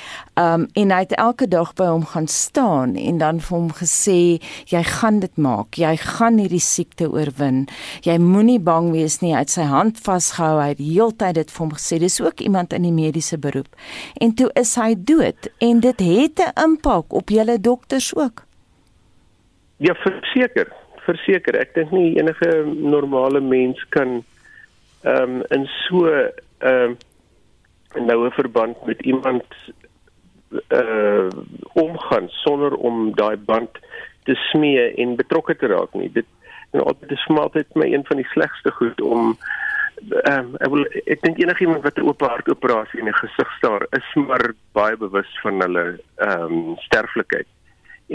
um, 0.41 0.67
en 0.75 0.93
hy 0.95 1.01
het 1.05 1.15
elke 1.21 1.49
dag 1.51 1.73
by 1.79 1.89
hom 1.91 2.05
gaan 2.13 2.29
staan 2.31 2.95
en 3.01 3.19
dan 3.23 3.41
vir 3.45 3.57
hom 3.57 3.71
gesê 3.75 4.19
jy 4.71 4.83
gaan 4.89 5.21
dit 5.25 5.37
maak. 5.37 5.79
Jy 5.81 5.97
gaan 6.03 6.39
hierdie 6.43 6.63
siekte 6.63 7.09
oorwin. 7.11 7.65
Jy 8.07 8.19
moenie 8.23 8.61
bang 8.61 8.93
wees 8.95 9.21
nie. 9.23 9.35
Uit 9.35 9.51
sy 9.51 9.67
hand 9.71 10.01
vasgehou. 10.05 10.61
Hy 10.61 10.71
het 10.75 10.83
heeltyd 10.83 11.41
dit 11.41 11.51
vir 11.51 11.65
hom 11.65 11.75
gesê. 11.75 11.99
Dis 12.03 12.21
ook 12.21 12.41
iemand 12.45 12.73
in 12.73 12.87
die 12.87 12.95
mediese 12.95 13.39
beroep. 13.39 13.71
En 14.21 14.35
toe 14.35 14.51
is 14.61 14.75
hy 14.81 14.95
dood 14.95 15.51
en 15.59 15.81
dit 15.81 16.01
het 16.01 16.41
'n 16.41 16.53
impak 16.65 17.13
op 17.13 17.29
julle 17.29 17.61
dokters 17.61 18.15
ook. 18.15 18.45
Ja 19.79 19.95
verseker 19.95 20.71
verseker. 21.05 21.57
Ek 21.61 21.75
dink 21.75 21.93
nie 21.95 22.15
enige 22.19 22.65
normale 22.67 23.41
mens 23.41 23.81
kan 23.95 24.23
ehm 25.05 25.41
um, 25.41 25.43
in 25.53 25.67
so 25.85 26.07
ehm 26.09 26.95
uh, 26.95 26.95
noue 28.01 28.31
verband 28.31 28.87
met 28.87 29.03
iemand 29.03 29.45
uh 30.69 31.29
omgaan 31.73 32.29
sonder 32.29 32.75
om 32.75 33.15
daai 33.15 33.37
band 33.37 33.71
te 34.23 34.35
smee 34.35 34.95
en 34.95 35.17
betrokke 35.17 35.57
te 35.57 35.67
raak 35.67 35.95
nie. 35.95 36.11
Dit 36.13 36.27
en 36.75 36.83
altyd 36.83 37.11
is 37.15 37.25
vir 37.27 37.37
my 37.37 37.43
altyd 37.47 37.75
my 37.75 37.87
een 37.93 38.05
van 38.07 38.21
die 38.21 38.31
slegste 38.33 38.71
goed 38.79 39.01
om 39.01 39.37
ehm 40.05 40.39
um, 40.39 40.55
ek 40.59 40.71
wil 40.73 40.87
ek 41.07 41.21
dink 41.23 41.39
enigiemand 41.39 41.85
wat 41.87 41.99
'n 41.99 42.07
oop 42.09 42.23
hart 42.27 42.49
operasie 42.51 43.01
in 43.01 43.11
die 43.11 43.19
gesig 43.21 43.51
staar 43.59 43.87
is 43.99 44.09
maar 44.15 44.53
baie 44.79 44.97
bewus 44.97 45.31
van 45.43 45.63
hulle 45.63 45.85
ehm 46.17 46.43
um, 46.43 46.77
sterflikheid 46.87 47.47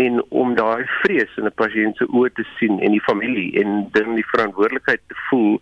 en 0.05 0.21
om 0.29 0.55
daai 0.55 0.83
vrees 1.01 1.37
in 1.37 1.47
'n 1.47 1.59
pasiënt 1.63 1.97
se 1.97 2.05
oë 2.05 2.33
te 2.33 2.45
sien 2.57 2.79
en 2.79 2.91
die 2.91 3.07
familie 3.07 3.51
en 3.63 3.87
dan 3.91 4.15
die 4.15 4.29
verantwoordelikheid 4.33 5.01
te 5.07 5.17
voel 5.29 5.61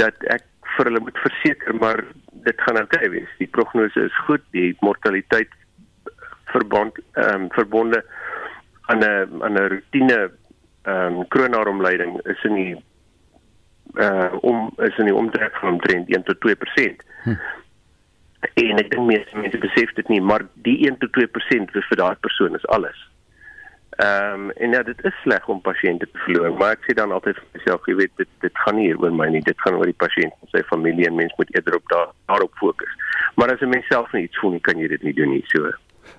dat 0.00 0.14
ek 0.36 0.46
vir 0.76 0.90
hulle 0.90 1.00
moet 1.00 1.18
verseker 1.22 1.74
maar 1.80 2.04
dit 2.46 2.60
gaan 2.66 2.78
oukei 2.80 3.00
okay 3.00 3.10
wees. 3.10 3.36
Die 3.38 3.48
prognose 3.48 4.06
is 4.08 4.24
goed, 4.26 4.42
die 4.56 4.76
mortaliteit 4.80 5.52
verband 6.52 6.98
ehm 7.12 7.44
um, 7.44 7.50
verbonde 7.56 8.04
aan 8.92 8.98
'n 8.98 9.42
aan 9.42 9.58
'n 9.58 9.68
rotine 9.74 10.18
ehm 10.82 11.18
um, 11.18 11.28
kroonaromleiding 11.28 12.20
is 12.34 12.44
in 12.44 12.54
die 12.54 12.76
uh 14.06 14.32
om 14.40 14.70
is 14.76 14.98
in 14.98 15.04
die 15.04 15.14
omtrek 15.14 15.56
van 15.56 15.72
omtrent 15.72 16.08
1 16.08 16.22
tot 16.22 16.36
2%. 16.46 17.04
Hm. 17.22 17.36
En 18.54 18.78
ek 18.78 18.90
dink 18.90 19.06
mense 19.06 19.36
mense 19.36 19.58
besef 19.58 19.92
dit 19.92 20.08
nie, 20.08 20.20
maar 20.20 20.46
die 20.54 20.78
1 20.86 20.98
tot 20.98 21.10
2% 21.16 21.70
vir 21.70 21.96
daardie 21.96 22.20
persoon 22.20 22.54
is 22.54 22.66
alles. 22.66 22.98
Ehm 23.96 24.34
um, 24.34 24.50
en 24.50 24.70
ja, 24.70 24.82
dit 24.82 25.04
is 25.04 25.14
sleg 25.22 25.48
om 25.48 25.60
pasiënte 25.60 26.08
te 26.10 26.18
verloor, 26.26 26.56
maar 26.58 26.74
ek 26.74 26.86
sê 26.86 26.96
dan 26.98 27.12
altyd 27.14 27.36
vir 27.38 27.50
myself, 27.54 27.86
jy 27.86 27.94
weet, 28.00 28.12
dit 28.18 28.30
dit 28.42 28.62
gaan 28.64 28.74
nie 28.80 28.90
oor 28.96 29.14
my 29.14 29.28
nie, 29.30 29.42
dit 29.46 29.60
gaan 29.62 29.78
oor 29.78 29.86
die 29.86 30.00
pasiënt 30.02 30.34
en 30.34 30.50
sy 30.50 30.62
familie 30.66 31.06
en 31.06 31.14
mens 31.14 31.34
moet 31.38 31.52
eerder 31.54 31.76
op 31.78 31.86
daar 31.92 32.10
daarop 32.26 32.54
fokus. 32.58 32.90
Maar 33.36 33.54
as 33.54 33.62
'n 33.62 33.70
mens 33.70 33.86
self 33.86 34.12
nie 34.12 34.24
iets 34.24 34.38
voel 34.38 34.50
nie, 34.58 34.60
kan 34.60 34.78
jy 34.78 34.88
dit 34.88 35.02
nie 35.02 35.14
doen 35.14 35.30
nie, 35.30 35.44
so. 35.46 35.70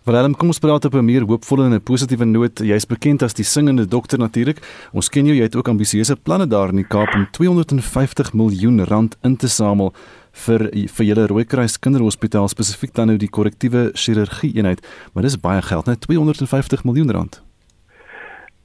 Willem, 0.05 0.35
kom 0.35 0.47
ons 0.47 0.59
praat 0.59 0.85
op 0.85 0.93
'n 0.95 1.05
meer 1.05 1.25
hoopvolle 1.27 1.65
en 1.65 1.73
'n 1.73 1.83
positiewe 1.83 2.25
noot. 2.25 2.59
Jy's 2.59 2.85
bekend 2.85 3.23
as 3.23 3.33
die 3.33 3.43
singende 3.43 3.85
dokter 3.85 4.19
natuurlik. 4.19 4.59
Ons 4.93 5.09
ken 5.09 5.25
jou, 5.25 5.35
jy 5.35 5.43
het 5.43 5.55
ook 5.55 5.67
ambisieuse 5.67 6.15
planne 6.15 6.47
daar 6.47 6.69
in 6.69 6.75
die 6.75 6.87
Kaap 6.87 7.13
om 7.13 7.27
250 7.31 8.33
miljoen 8.33 8.83
rand 8.85 9.17
in 9.23 9.35
te 9.37 9.47
samel 9.47 9.93
vir 10.31 10.69
vir 10.71 11.05
julle 11.05 11.27
Rooikruis 11.27 11.79
Kinderhospitaal 11.79 12.47
spesifiek 12.47 12.93
dan 12.93 13.07
nou 13.07 13.17
die 13.17 13.29
korrektiewe 13.29 13.91
chirurgie 13.93 14.55
eenheid, 14.55 14.81
maar 15.13 15.23
dis 15.23 15.39
baie 15.39 15.61
geld, 15.61 15.85
net 15.85 16.01
250 16.01 16.83
miljoen 16.83 17.11
rand. 17.11 17.44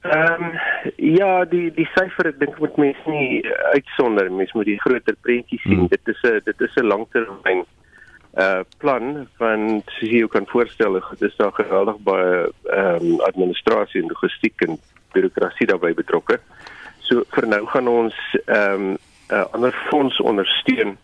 Ehm 0.01 0.43
um, 0.43 0.53
ja, 0.95 1.45
die 1.45 1.67
die 1.77 1.85
syfer 1.93 2.31
ek 2.31 2.39
dink 2.41 2.55
moet 2.57 2.77
mense 2.81 3.11
nie 3.13 3.43
uitsonder, 3.75 4.31
mense 4.33 4.57
moet 4.57 4.65
die 4.65 4.79
groter 4.81 5.17
prentjie 5.21 5.59
sien. 5.61 5.83
Hmm. 5.83 5.91
Dit 5.91 6.09
is 6.09 6.21
'n 6.25 6.41
dit 6.45 6.61
is 6.61 6.75
'n 6.75 6.89
langtermyn 6.89 7.61
uh 8.33 8.63
plan 8.77 9.27
van 9.37 9.83
soos 9.85 10.09
jy 10.09 10.27
kan 10.27 10.47
voorstel, 10.47 10.93
dit 10.93 11.21
is 11.29 11.35
daar 11.37 11.53
geweldig 11.53 11.97
baie 12.01 12.49
ehm 12.63 13.05
um, 13.05 13.19
administrasie 13.19 14.01
en 14.01 14.07
logistiek 14.07 14.61
en 14.61 14.79
bureaukrasie 15.13 15.67
daarbey 15.67 15.93
betrokke. 15.93 16.39
So 16.99 17.23
vir 17.35 17.47
nou 17.47 17.65
gaan 17.65 17.87
ons 17.87 18.17
ehm 18.45 18.73
um, 18.73 18.97
'n 19.29 19.33
uh, 19.33 19.45
ander 19.53 19.73
fonds 19.89 20.17
ondersteun 20.21 20.97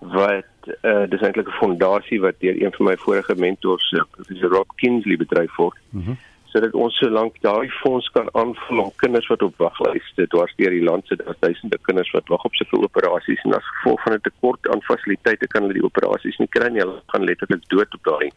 wat 0.00 0.54
uh 0.82 1.10
dis 1.10 1.20
eintlik 1.20 1.48
'n 1.48 1.58
fondasie 1.58 2.20
wat 2.20 2.38
deur 2.38 2.62
een 2.62 2.72
van 2.72 2.86
my 2.86 2.96
vorige 2.96 3.34
mentors, 3.34 3.94
professor 4.10 4.50
Rob 4.50 4.70
Kinsley 4.76 5.16
bedryf 5.16 5.56
word. 5.56 5.76
Mhm. 5.90 6.10
Mm 6.10 6.27
sodat 6.52 6.74
ons 6.74 6.96
solank 7.00 7.36
daai 7.44 7.68
fonds 7.80 8.08
kan 8.14 8.28
aanvul 8.40 8.80
om 8.84 8.92
kinders 9.02 9.28
wat 9.32 9.42
op 9.44 9.56
waglyste 9.60 10.26
dwars 10.32 10.54
deur 10.56 10.72
die 10.72 10.84
land 10.84 11.06
sit, 11.06 11.20
daar 11.24 11.36
duisende 11.44 11.78
kinders 11.88 12.10
wat 12.16 12.28
wag 12.32 12.44
op 12.48 12.54
sulke 12.56 12.80
operasies 12.84 13.42
en 13.44 13.56
as 13.58 13.70
gevolg 13.74 14.02
van 14.02 14.14
'n 14.16 14.26
tekort 14.28 14.68
aan 14.72 14.82
fasiliteite 14.90 15.46
kan 15.46 15.62
hulle 15.62 15.78
die 15.78 15.88
operasies 15.90 16.38
nie 16.38 16.48
kry 16.56 16.68
nie. 16.68 16.80
Hulle 16.80 17.02
gaan 17.12 17.24
letterlik 17.24 17.68
dood 17.68 17.94
op 17.94 18.02
daai 18.04 18.30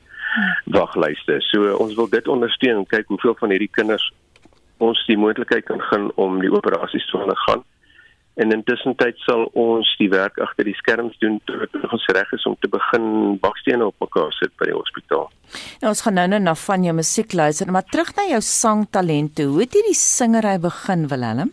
waglyste. 0.66 1.40
So 1.40 1.76
ons 1.76 1.96
wil 1.96 2.10
dit 2.10 2.28
ondersteun 2.28 2.78
en 2.78 2.86
kyk 2.86 3.08
hoeveel 3.08 3.36
van 3.40 3.50
hierdie 3.50 3.72
kinders 3.72 4.12
ons 4.78 5.06
die 5.06 5.18
moontlikheid 5.18 5.66
kan 5.66 5.82
gaan 5.82 6.12
om 6.16 6.40
die 6.42 6.52
operasies 6.52 7.06
te 7.10 7.18
ondergaan 7.18 7.64
en 8.42 8.54
intussen 8.56 8.96
tyd 8.98 9.20
sal 9.26 9.46
ons 9.60 9.90
die 10.00 10.10
werk 10.10 10.40
agter 10.42 10.66
die 10.66 10.78
skerms 10.80 11.18
doen 11.22 11.38
tot 11.50 11.94
ons 11.94 12.10
reg 12.16 12.34
is 12.38 12.46
om 12.50 12.58
te 12.64 12.70
begin 12.72 13.38
bakstene 13.44 13.86
op 13.92 13.96
mekaar 14.04 14.34
sit 14.40 14.54
by 14.62 14.72
die 14.72 14.78
hospitaal. 14.78 15.30
Nou 15.84 15.92
ons 15.94 16.04
gaan 16.06 16.18
nou 16.18 16.28
nou 16.34 16.42
na 16.42 16.56
van 16.66 16.86
jou 16.88 16.96
musiek 16.98 17.34
luister, 17.38 17.72
maar 17.72 17.86
terug 17.88 18.14
na 18.18 18.28
jou 18.32 18.42
sangtalente. 18.46 19.46
Hoe 19.52 19.66
het 19.66 19.78
jy 19.78 19.84
die 19.92 19.98
singery 19.98 20.58
begin, 20.64 21.10
Willem? 21.12 21.52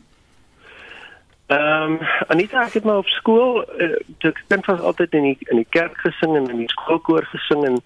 Ehm, 1.49 1.95
um, 1.95 2.01
Anita 2.29 2.67
het 2.73 2.85
maar 2.85 3.01
op 3.01 3.09
skool, 3.09 3.63
uh, 3.81 3.95
ek 4.29 4.43
kind 4.53 4.67
was 4.69 4.81
altyd 4.85 5.15
in 5.17 5.31
die 5.31 5.37
in 5.49 5.63
die 5.63 5.71
kerk 5.73 5.97
gesing 6.05 6.37
en 6.37 6.51
in 6.53 6.61
die 6.61 6.73
skoolkoor 6.75 7.25
gesing 7.33 7.65
en 7.65 7.79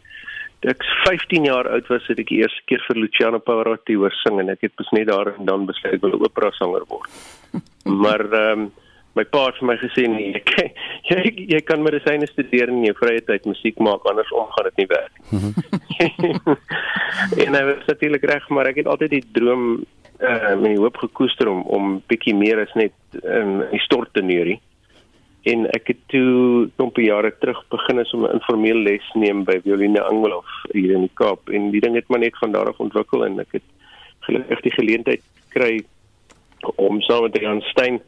ek 0.66 0.82
15 1.04 1.46
jaar 1.46 1.68
oud 1.70 1.86
was 1.90 2.06
het 2.10 2.18
ek 2.22 2.30
die 2.30 2.40
eerste 2.42 2.62
keer 2.70 2.82
vir 2.88 2.98
Luciano 2.98 3.38
Pavarotti 3.38 3.94
hoor 3.98 4.14
sing 4.22 4.40
en 4.42 4.50
ek 4.50 4.66
het 4.66 4.74
besluit 4.78 5.06
daar 5.06 5.30
en 5.36 5.46
dan 5.46 5.66
besluit 5.70 5.94
ek 5.94 6.02
wil 6.02 6.18
opera 6.18 6.50
sanger 6.58 6.86
word. 6.90 7.22
maar 8.04 8.26
ehm 8.30 8.66
um, 8.66 8.70
my 9.18 9.24
pa 9.28 9.46
het 9.48 9.58
vir 9.60 9.68
my 9.68 9.76
gesê 9.80 10.06
nee, 10.08 10.40
jy, 10.40 10.66
jy 11.10 11.46
jy 11.54 11.60
kan 11.68 11.84
medisyne 11.84 12.28
studeer 12.30 12.72
in 12.72 12.84
jou 12.86 12.94
vrye 13.00 13.20
tyd 13.28 13.48
musiek 13.48 13.80
maak 13.84 14.06
andersom 14.08 14.48
gaan 14.54 14.68
dit 14.70 14.82
nie 14.82 14.90
werk. 14.92 15.14
en 17.44 17.58
hy 17.58 17.64
was 17.68 17.88
natuurlik 17.90 18.24
reg, 18.30 18.48
maar 18.48 18.70
ek 18.70 18.82
het 18.82 18.90
altyd 18.92 19.18
die 19.18 19.24
droom 19.36 19.66
uh 20.22 20.52
my 20.60 20.76
hoop 20.78 21.00
gekoester 21.02 21.50
om 21.50 21.64
om 21.76 21.96
bietjie 22.08 22.34
meer 22.38 22.62
as 22.62 22.72
net 22.78 22.94
in 23.22 23.58
um, 23.60 23.64
die 23.72 23.82
stort 23.84 24.12
te 24.14 24.22
neurie. 24.24 24.60
En 25.50 25.66
ek 25.74 25.88
het 25.90 26.02
toe 26.12 26.68
klompie 26.76 27.08
jare 27.08 27.32
terug 27.42 27.58
begin 27.74 27.98
as 27.98 28.12
om 28.14 28.24
'n 28.26 28.38
informele 28.38 28.84
les 28.86 29.06
neem 29.14 29.42
by 29.44 29.58
Violine 29.64 30.00
Anglof 30.00 30.46
hier 30.72 30.94
in 30.94 31.08
die 31.08 31.16
Kaap 31.18 31.50
en 31.50 31.70
die 31.74 31.80
ding 31.80 31.98
het 31.98 32.08
maar 32.08 32.22
net 32.22 32.38
van 32.38 32.52
daar 32.52 32.70
af 32.70 32.78
ontwikkel 32.78 33.26
en 33.26 33.40
ek 33.40 33.58
het 33.58 33.66
gelukkig 34.20 34.60
die 34.60 34.76
geleentheid 34.78 35.22
kry 35.50 35.82
om 36.76 37.00
saam 37.00 37.22
met 37.22 37.40
Jan 37.40 37.60
Stein 37.60 38.00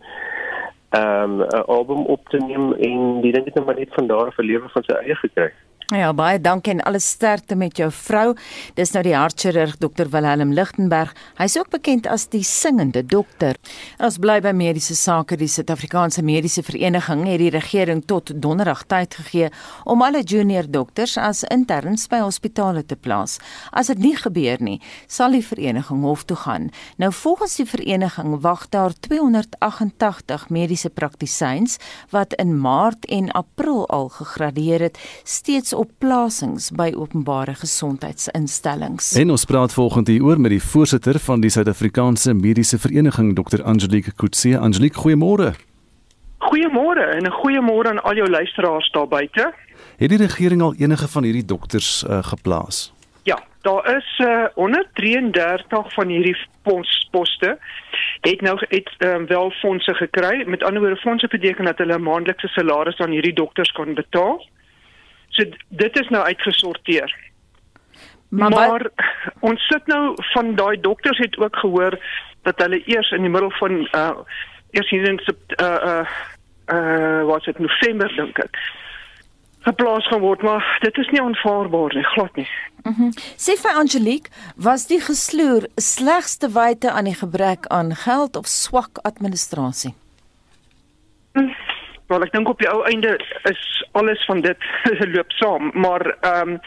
um, 0.98 1.40
'n 1.40 1.64
album 1.66 2.04
op 2.04 2.28
te 2.28 2.36
neem 2.36 2.72
en 2.72 3.20
die 3.20 3.32
ding 3.32 3.44
het 3.44 3.54
net 3.54 3.64
maar 3.64 3.78
net 3.78 3.94
van 3.94 4.06
daar 4.06 4.26
af 4.26 4.38
'n 4.38 4.44
lewe 4.44 4.68
van 4.68 4.82
sy 4.82 4.92
eie 4.92 5.14
gekry. 5.14 5.52
Ja, 5.92 6.14
baie 6.16 6.38
dankie 6.40 6.72
en 6.72 6.78
alles 6.88 7.04
sterkte 7.12 7.58
met 7.60 7.76
jou 7.76 7.90
vrou. 7.92 8.30
Dis 8.72 8.94
nou 8.94 9.02
die 9.04 9.12
hartchirurg 9.12 9.74
Dr 9.82 10.08
Willem 10.08 10.54
Lichtenberg. 10.56 11.10
Hy's 11.36 11.58
ook 11.60 11.68
bekend 11.74 12.06
as 12.08 12.22
die 12.32 12.40
singende 12.40 13.02
dokter. 13.04 13.58
Ons 14.00 14.16
bly 14.16 14.38
by 14.40 14.54
mediese 14.56 14.96
sake. 14.96 15.36
Die 15.36 15.48
Suid-Afrikaanse 15.52 16.24
Mediese 16.24 16.64
Vereniging 16.64 17.26
het 17.28 17.42
die 17.42 17.50
regering 17.52 18.00
tot 18.08 18.32
donderdag 18.32 18.86
tyd 18.88 19.12
gegee 19.18 19.50
om 19.84 20.00
alle 20.00 20.22
junior 20.24 20.64
dokters 20.64 21.18
as 21.20 21.42
interns 21.52 22.08
by 22.08 22.22
hospitale 22.24 22.86
te 22.88 22.96
plaas. 22.96 23.36
As 23.68 23.92
dit 23.92 24.00
nie 24.00 24.14
gebeur 24.16 24.64
nie, 24.64 24.78
sal 25.04 25.36
die 25.36 25.44
vereniging 25.44 26.00
hof 26.08 26.24
toe 26.24 26.38
gaan. 26.46 26.70
Nou 26.96 27.12
volgens 27.12 27.58
die 27.60 27.68
vereniging 27.68 28.38
wag 28.40 28.70
daar 28.72 28.96
288 29.04 30.48
mediese 30.48 30.88
praktisyns 30.88 31.76
wat 32.08 32.32
in 32.40 32.56
Maart 32.56 33.04
en 33.12 33.28
April 33.36 33.84
al 33.92 34.08
gegradueer 34.16 34.88
het, 34.88 35.04
steeds 35.28 35.73
op 35.76 35.90
plasings 35.98 36.70
by 36.70 36.92
openbare 36.96 37.54
gesondheidsinstellings. 37.54 39.12
En 39.18 39.30
ons 39.30 39.44
praat 39.44 39.72
volgende 39.72 40.12
hier 40.12 40.24
oor 40.24 40.40
met 40.40 40.50
die 40.50 40.62
voorsitter 40.62 41.18
van 41.18 41.40
die 41.40 41.50
Suid-Afrikaanse 41.50 42.34
Mediese 42.34 42.78
Vereniging, 42.78 43.34
Dr. 43.34 43.62
Angelique 43.62 44.12
Kutse. 44.16 44.58
Angelique, 44.58 45.00
goeiemôre. 45.00 45.54
Goeiemôre 46.38 47.04
en 47.16 47.22
'n 47.26 47.36
goeiemôre 47.40 47.88
aan 47.88 48.02
al 48.02 48.14
jou 48.14 48.30
luisteraars 48.30 48.90
daar 48.90 49.08
buite. 49.08 49.54
Het 49.96 50.08
die 50.08 50.18
regering 50.18 50.62
al 50.62 50.74
enige 50.74 51.08
van 51.08 51.22
hierdie 51.22 51.44
dokters 51.44 52.04
uh, 52.08 52.22
geplaas? 52.22 52.92
Ja, 53.22 53.42
daar 53.60 53.96
is 53.96 54.18
uh, 54.18 54.44
133 54.54 55.92
van 55.92 56.08
hierdie 56.08 56.36
poste 57.10 57.58
het 58.20 58.40
nou 58.40 58.58
het 58.68 58.90
um, 58.98 59.26
wel 59.26 59.50
fondse 59.50 59.94
gekry. 59.94 60.44
Met 60.46 60.62
ander 60.62 60.80
woorde 60.80 60.96
fondse 60.96 61.28
beteken 61.28 61.64
dat 61.64 61.78
hulle 61.78 61.98
'n 61.98 62.02
maandelikse 62.02 62.48
salaris 62.48 62.98
aan 62.98 63.10
hierdie 63.10 63.32
dokters 63.32 63.72
kan 63.72 63.94
betaal. 63.94 64.46
So 65.34 65.44
dit 65.68 66.00
is 66.00 66.08
nou 66.14 66.22
uitgesorteer. 66.24 67.14
Maar, 68.28 68.50
maar 68.50 68.90
ons 69.40 69.66
sit 69.70 69.86
nou 69.86 70.14
van 70.32 70.54
daai 70.58 70.80
dokters 70.80 71.18
het 71.18 71.38
ook 71.38 71.56
gehoor 71.56 71.98
dat 72.42 72.58
hulle 72.62 72.82
eers 72.86 73.10
in 73.10 73.26
die 73.26 73.30
middel 73.30 73.50
van 73.58 73.84
uh 73.94 74.24
eers 74.74 74.90
hier 74.90 75.08
in 75.08 75.20
uh 75.62 75.66
uh 75.66 76.06
uh 76.74 77.22
wat 77.28 77.44
dit 77.44 77.58
November 77.58 78.10
dink 78.16 78.38
ek 78.38 78.58
geplaas 79.64 80.06
gaan 80.08 80.20
word, 80.20 80.42
maar 80.42 80.78
dit 80.80 80.96
is 81.00 81.08
nie 81.12 81.20
aanvaarbaar 81.22 81.94
nie, 81.96 82.04
glad 82.14 82.36
nie. 82.36 82.48
Mhm. 82.84 83.02
Mm 83.02 83.12
Sê 83.40 83.56
vir 83.60 83.76
Angelique, 83.80 84.30
was 84.56 84.86
die 84.86 85.00
gesloer 85.00 85.68
slegste 85.80 86.50
wyte 86.52 86.90
aan 86.90 87.08
die 87.08 87.16
gebrek 87.16 87.66
aan 87.66 87.94
geld 88.04 88.36
of 88.36 88.46
swak 88.46 89.00
administrasie? 89.02 89.94
Wel, 92.06 92.22
ek 92.22 92.32
dink 92.32 92.48
op 92.48 92.58
die 92.60 92.68
ou 92.68 92.82
einde 92.84 93.14
is 93.48 93.62
alles 93.92 94.24
van 94.28 94.40
dit 94.44 94.66
loop 95.14 95.32
saam, 95.40 95.70
maar 95.74 96.04
ehm 96.20 96.56
um, 96.56 96.60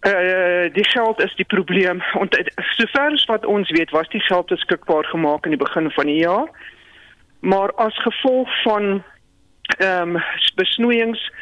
uh 0.00 0.72
die 0.72 0.84
geld 0.88 1.20
is 1.20 1.34
die 1.36 1.44
probleem. 1.44 2.00
En 2.00 2.28
sover 2.56 3.12
as 3.12 3.24
wat 3.28 3.44
ons 3.46 3.70
weet, 3.70 3.90
was 3.90 4.08
die 4.08 4.20
geld 4.20 4.46
beskikbaar 4.46 5.04
gemaak 5.04 5.44
in 5.44 5.52
die 5.52 5.60
begin 5.60 5.90
van 5.90 6.06
die 6.06 6.22
jaar. 6.22 6.48
Maar 7.40 7.72
as 7.74 8.02
gevolg 8.02 8.62
van 8.62 9.02
ehm 9.78 10.16
um, 10.16 10.22
besnoeiings 10.54 11.32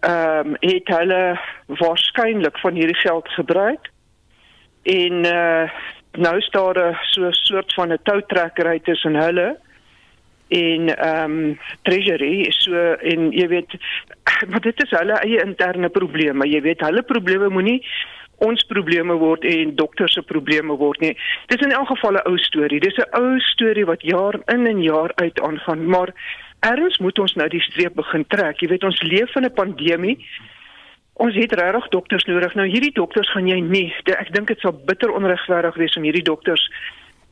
ehm 0.00 0.46
um, 0.46 0.56
het 0.60 0.88
hulle 0.88 1.40
waarskynlik 1.66 2.58
van 2.58 2.74
hierdie 2.74 3.00
geld 3.04 3.28
gebruik 3.28 3.90
en 4.82 5.26
uh, 5.26 5.70
nou 6.12 6.40
staan 6.40 6.72
daar 6.72 6.98
so 7.10 7.28
'n 7.28 7.32
soort 7.32 7.74
van 7.74 7.92
'n 7.92 8.02
toutrekkery 8.02 8.80
tussen 8.80 9.14
hulle 9.14 9.58
en 10.60 10.88
ehm 10.94 11.36
um, 11.36 11.58
treasury 11.88 12.46
so 12.58 12.86
en 13.12 13.30
jy 13.32 13.48
weet 13.48 13.78
maar 14.50 14.64
dit 14.64 14.82
is 14.84 14.96
hulle 14.98 15.20
eie 15.24 15.44
interne 15.44 15.88
probleme 15.88 16.48
jy 16.48 16.60
weet 16.60 16.84
hulle 16.86 17.02
probleme 17.02 17.48
moenie 17.48 17.80
ons 18.42 18.64
probleme 18.66 19.14
word 19.14 19.44
en 19.46 19.76
dokter 19.78 20.10
se 20.10 20.22
probleme 20.22 20.76
word 20.78 21.00
nie 21.00 21.16
dis 21.52 21.66
in 21.66 21.74
elk 21.74 21.92
geval 21.94 22.20
'n 22.20 22.28
ou 22.30 22.38
storie 22.38 22.80
dis 22.80 22.98
'n 22.98 23.10
ou 23.20 23.38
storie 23.52 23.86
wat 23.86 24.02
jaar 24.02 24.40
in 24.54 24.66
en 24.66 24.82
jaar 24.82 25.12
uit 25.16 25.40
aangaan 25.40 25.86
maar 25.86 26.10
erns 26.62 26.98
moet 26.98 27.18
ons 27.18 27.34
nou 27.38 27.48
die 27.50 27.62
streep 27.62 27.96
begin 27.98 28.24
trek. 28.30 28.62
Jy 28.62 28.70
weet 28.72 28.86
ons 28.86 29.02
leef 29.02 29.34
in 29.36 29.44
'n 29.44 29.54
pandemie. 29.54 30.18
Ons 31.14 31.34
het 31.34 31.52
regtig 31.52 31.88
dokters 31.88 32.24
nodig. 32.24 32.54
Nou 32.54 32.66
hierdie 32.66 32.94
dokters 32.94 33.30
gaan 33.30 33.46
jy 33.46 33.60
nie. 33.60 33.94
Ek 34.04 34.32
dink 34.32 34.48
dit 34.48 34.60
sal 34.60 34.72
bitter 34.72 35.10
onregverdig 35.10 35.74
wees 35.74 35.96
om 35.96 36.02
hierdie 36.02 36.22
dokters 36.22 36.70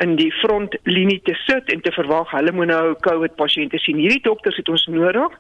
in 0.01 0.17
die 0.17 0.31
frontlinie 0.41 1.21
te 1.25 1.35
sit 1.47 1.69
en 1.73 1.81
te 1.85 1.93
verwag 1.93 2.31
hulle 2.33 2.53
moet 2.57 2.71
nou 2.73 2.95
COVID 3.05 3.37
pasiënte 3.37 3.79
sien. 3.79 4.01
Hierdie 4.01 4.25
dokters 4.25 4.57
het 4.57 4.69
ons 4.69 4.87
nodig 4.89 5.37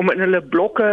om 0.00 0.12
in 0.12 0.20
hulle 0.20 0.42
blokke 0.52 0.90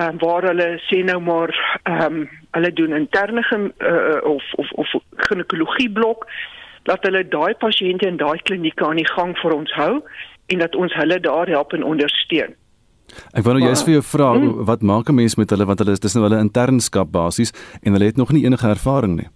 um, 0.00 0.18
waar 0.22 0.48
hulle 0.50 0.68
sê 0.88 1.02
nou 1.06 1.20
maar 1.22 1.54
ehm 1.84 2.20
um, 2.22 2.28
hulle 2.56 2.72
doen 2.72 2.94
interne 2.96 3.42
uh, 3.44 4.20
of 4.24 4.44
of 4.56 4.70
of 4.82 4.92
ginekologie 5.28 5.90
blok 5.92 6.24
dat 6.88 7.02
hulle 7.04 7.24
daai 7.28 7.54
pasiënte 7.60 8.06
in 8.06 8.16
daai 8.16 8.38
klinieke 8.48 8.86
aan 8.86 9.00
die 9.02 9.10
gang 9.12 9.34
vir 9.42 9.54
ons 9.56 9.72
hou 9.76 9.92
en 10.46 10.62
dat 10.62 10.76
ons 10.76 10.94
hulle 10.94 11.20
daar 11.20 11.50
help 11.50 11.74
en 11.74 11.84
ondersteun. 11.84 12.54
Ek 13.34 13.44
wou 13.46 13.54
nou 13.54 13.66
jous 13.66 13.82
vir 13.86 13.98
jou 13.98 14.04
vra 14.06 14.30
hmm. 14.34 14.64
wat 14.68 14.82
maak 14.82 15.10
'n 15.10 15.14
mens 15.14 15.36
met 15.36 15.50
hulle 15.50 15.66
want 15.66 15.78
hulle 15.78 15.92
is 15.92 16.00
dis 16.00 16.14
nou 16.14 16.24
hulle 16.26 16.40
internskap 16.42 17.10
basies 17.12 17.52
en 17.82 17.92
hulle 17.92 18.10
het 18.10 18.16
nog 18.16 18.32
nie 18.32 18.44
enige 18.44 18.68
ervaring 18.68 19.16
nie. 19.16 19.28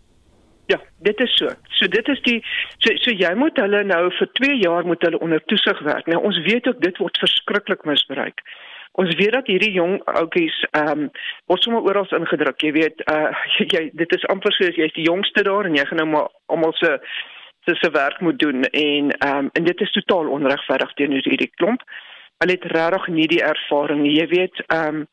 Ja, 0.71 0.79
dit 0.99 1.21
is 1.21 1.37
so. 1.37 1.49
So 1.79 1.89
dit 1.89 2.09
is 2.09 2.21
die 2.23 2.39
so 2.79 2.93
so 3.03 3.11
jy 3.11 3.31
moet 3.35 3.57
hulle 3.59 3.81
nou 3.89 4.03
vir 4.19 4.29
2 4.39 4.59
jaar 4.63 4.87
moet 4.87 5.03
hulle 5.03 5.19
onder 5.19 5.43
toesig 5.51 5.81
werk. 5.87 6.07
Nou 6.07 6.21
ons 6.29 6.39
weet 6.47 6.69
ook 6.69 6.79
dit 6.85 7.01
word 7.03 7.19
verskriklik 7.19 7.83
misbruik. 7.89 8.45
Ons 9.03 9.15
weet 9.19 9.35
dat 9.35 9.51
hierdie 9.51 9.73
jong 9.75 9.99
ouetjies 10.05 10.61
ehm 10.71 10.93
um, 10.93 11.11
word 11.51 11.67
sommer 11.67 11.91
oral 11.91 12.07
ingedruk. 12.21 12.63
Jy 12.63 12.73
weet 12.79 13.03
uh 13.15 13.35
jy 13.59 13.85
dit 14.03 14.17
is 14.19 14.29
amper 14.35 14.55
soos 14.55 14.79
jy's 14.79 14.95
die 14.95 15.09
jongste 15.09 15.47
daar 15.51 15.67
en 15.67 15.79
jy 15.79 15.87
gaan 15.91 16.03
nou 16.05 16.09
maar 16.15 16.31
almal 16.47 16.75
se 16.79 16.97
se 17.67 17.75
se 17.83 17.91
werk 17.99 18.21
moet 18.21 18.39
doen 18.39 18.63
en 18.71 19.11
ehm 19.11 19.39
um, 19.39 19.51
en 19.53 19.71
dit 19.73 19.87
is 19.87 19.97
totaal 19.99 20.31
onregverdig 20.39 20.95
teenoor 20.95 21.31
hierdie 21.33 21.53
klomp. 21.55 21.83
Hulle 22.39 22.59
het 22.59 22.71
regtig 22.77 23.15
nie 23.17 23.27
die 23.29 23.43
ervaring 23.45 24.07
nie. 24.07 24.19
Jy 24.23 24.27
weet, 24.37 24.67
ehm 24.67 25.03
um, 25.03 25.07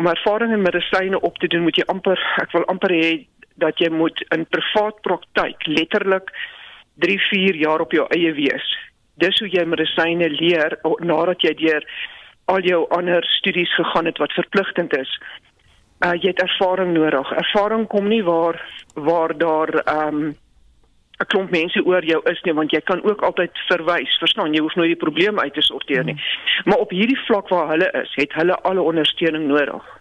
om 0.00 0.06
ervaring 0.06 0.52
in 0.52 0.62
medisyne 0.62 1.20
op 1.20 1.38
te 1.38 1.46
doen, 1.46 1.62
moet 1.62 1.76
jy 1.76 1.84
amper 1.92 2.18
ek 2.42 2.52
wil 2.56 2.64
amper 2.72 2.92
hê 2.94 3.10
dat 3.54 3.78
jy 3.78 3.90
moet 3.90 4.20
in 4.34 4.46
privaat 4.46 5.00
praktyk 5.02 5.66
letterlik 5.66 6.30
3, 7.00 7.18
4 7.30 7.56
jaar 7.56 7.80
op 7.80 7.92
jou 7.92 8.06
eie 8.14 8.32
wees. 8.32 8.66
Dis 9.20 9.38
hoe 9.38 9.48
jy 9.48 9.64
medisyne 9.64 10.28
leer 10.28 10.78
nadat 11.00 11.42
jy 11.42 11.54
deur 11.54 11.86
al 12.50 12.64
jou 12.66 12.84
ander 12.96 13.24
studies 13.38 13.72
gegaan 13.74 14.06
het 14.06 14.18
wat 14.18 14.32
verpligtend 14.32 14.96
is. 14.96 15.10
Uh 16.04 16.14
jy 16.16 16.32
het 16.32 16.42
ervaring 16.42 16.94
nodig. 16.96 17.32
Ervaring 17.32 17.86
kom 17.86 18.08
nie 18.08 18.22
waar 18.24 18.60
waar 18.94 19.36
daar 19.38 19.74
ehm 19.84 20.22
um, 20.22 20.36
'n 21.20 21.26
klomp 21.26 21.50
mense 21.50 21.84
oor 21.84 22.04
jou 22.04 22.20
is 22.30 22.40
nie 22.42 22.54
want 22.56 22.72
jy 22.72 22.80
kan 22.80 23.02
ook 23.04 23.22
altyd 23.22 23.58
verwys, 23.68 24.18
verstaan, 24.18 24.54
jy 24.54 24.62
hoef 24.64 24.74
nooit 24.74 24.94
die 24.94 25.04
probleem 25.04 25.40
uit 25.40 25.54
te 25.54 25.62
sorteer 25.62 26.04
nie. 26.04 26.16
Hmm. 26.16 26.70
Maar 26.72 26.78
op 26.78 26.90
hierdie 26.90 27.20
vlak 27.26 27.48
waar 27.48 27.68
hulle 27.68 27.90
is, 28.02 28.12
het 28.14 28.32
hulle 28.32 28.56
alle 28.56 28.80
ondersteuning 28.80 29.46
nodig. 29.46 29.99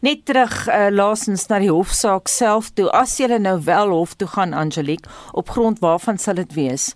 Net 0.00 0.24
terug 0.24 0.68
uh, 0.68 0.88
laasens 0.90 1.46
na 1.48 1.58
die 1.58 1.70
hofsaak 1.70 2.28
self 2.28 2.70
toe. 2.74 2.88
As 2.90 3.18
jy 3.18 3.28
nou 3.38 3.58
wel 3.64 3.94
hof 3.94 4.14
toe 4.14 4.28
gaan 4.28 4.52
Angelique, 4.52 5.10
op 5.32 5.48
grond 5.48 5.78
waarvan 5.78 6.18
sal 6.18 6.34
dit 6.34 6.54
wees? 6.54 6.94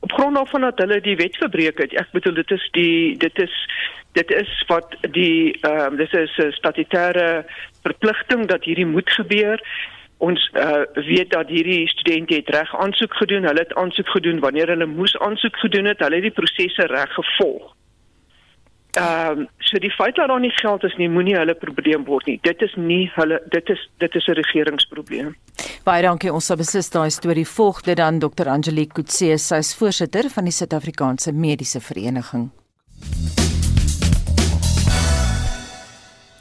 Op 0.00 0.12
grond 0.12 0.36
waarvan 0.36 0.60
dat 0.60 0.78
hulle 0.78 1.00
die 1.00 1.16
wet 1.16 1.36
verbreek 1.36 1.78
het. 1.78 1.94
Ek 1.94 2.10
bedoel 2.12 2.34
dit 2.42 2.50
is 2.50 2.68
die 2.72 3.16
dit 3.16 3.38
is 3.38 3.56
dit 4.12 4.30
is 4.30 4.50
wat 4.68 4.96
die 5.16 5.56
ehm 5.60 5.94
uh, 5.94 5.98
dis 5.98 6.12
is 6.12 6.36
'n 6.38 6.52
statutêre 6.52 7.44
verpligting 7.82 8.46
dat 8.46 8.64
hierdie 8.64 8.86
moet 8.86 9.10
gebeur 9.10 9.60
ons 10.22 10.50
uh, 10.54 10.86
weet 10.94 11.30
dat 11.30 11.48
hierdie 11.48 11.88
studente 11.88 12.34
het 12.34 12.50
reg 12.54 12.76
aansoek 12.78 13.14
gedoen. 13.14 13.46
Hulle 13.48 13.64
het 13.64 13.74
aansoek 13.74 14.08
gedoen 14.08 14.38
wanneer 14.40 14.70
hulle 14.70 14.86
moes 14.86 15.18
aansoek 15.18 15.56
gedoen 15.56 15.90
het. 15.90 15.98
Hulle 15.98 16.20
het 16.20 16.28
die 16.28 16.38
prosesse 16.38 16.86
reg 16.86 17.14
gevolg. 17.14 17.72
Ehm 18.92 19.38
um, 19.38 19.48
so 19.58 19.78
die 19.78 19.90
feit 19.90 20.16
dat 20.16 20.28
daar 20.28 20.40
nie 20.40 20.52
geld 20.52 20.82
is 20.84 20.94
nie, 21.00 21.08
moenie 21.08 21.36
hulle 21.36 21.54
probleem 21.54 22.04
word 22.04 22.26
nie. 22.26 22.38
Dit 22.44 22.60
is 22.62 22.74
nie 22.76 23.06
hulle 23.14 23.38
dit 23.54 23.70
is 23.72 23.88
dit 24.04 24.14
is 24.14 24.26
'n 24.28 24.36
regeringsprobleem. 24.36 25.34
Baie 25.84 26.02
dankie. 26.02 26.32
Ons 26.32 26.46
sal 26.46 26.56
beslis 26.56 26.90
daai 26.90 27.10
storie 27.10 27.46
volg 27.46 27.80
dit 27.82 27.96
dan 27.96 28.18
Dr. 28.18 28.48
Angelique 28.48 28.92
Kutse, 28.92 29.38
sy 29.38 29.56
is 29.56 29.74
voorsitter 29.74 30.28
van 30.30 30.44
die 30.44 30.52
Suid-Afrikaanse 30.52 31.32
Mediese 31.32 31.80
Vereniging. 31.80 32.50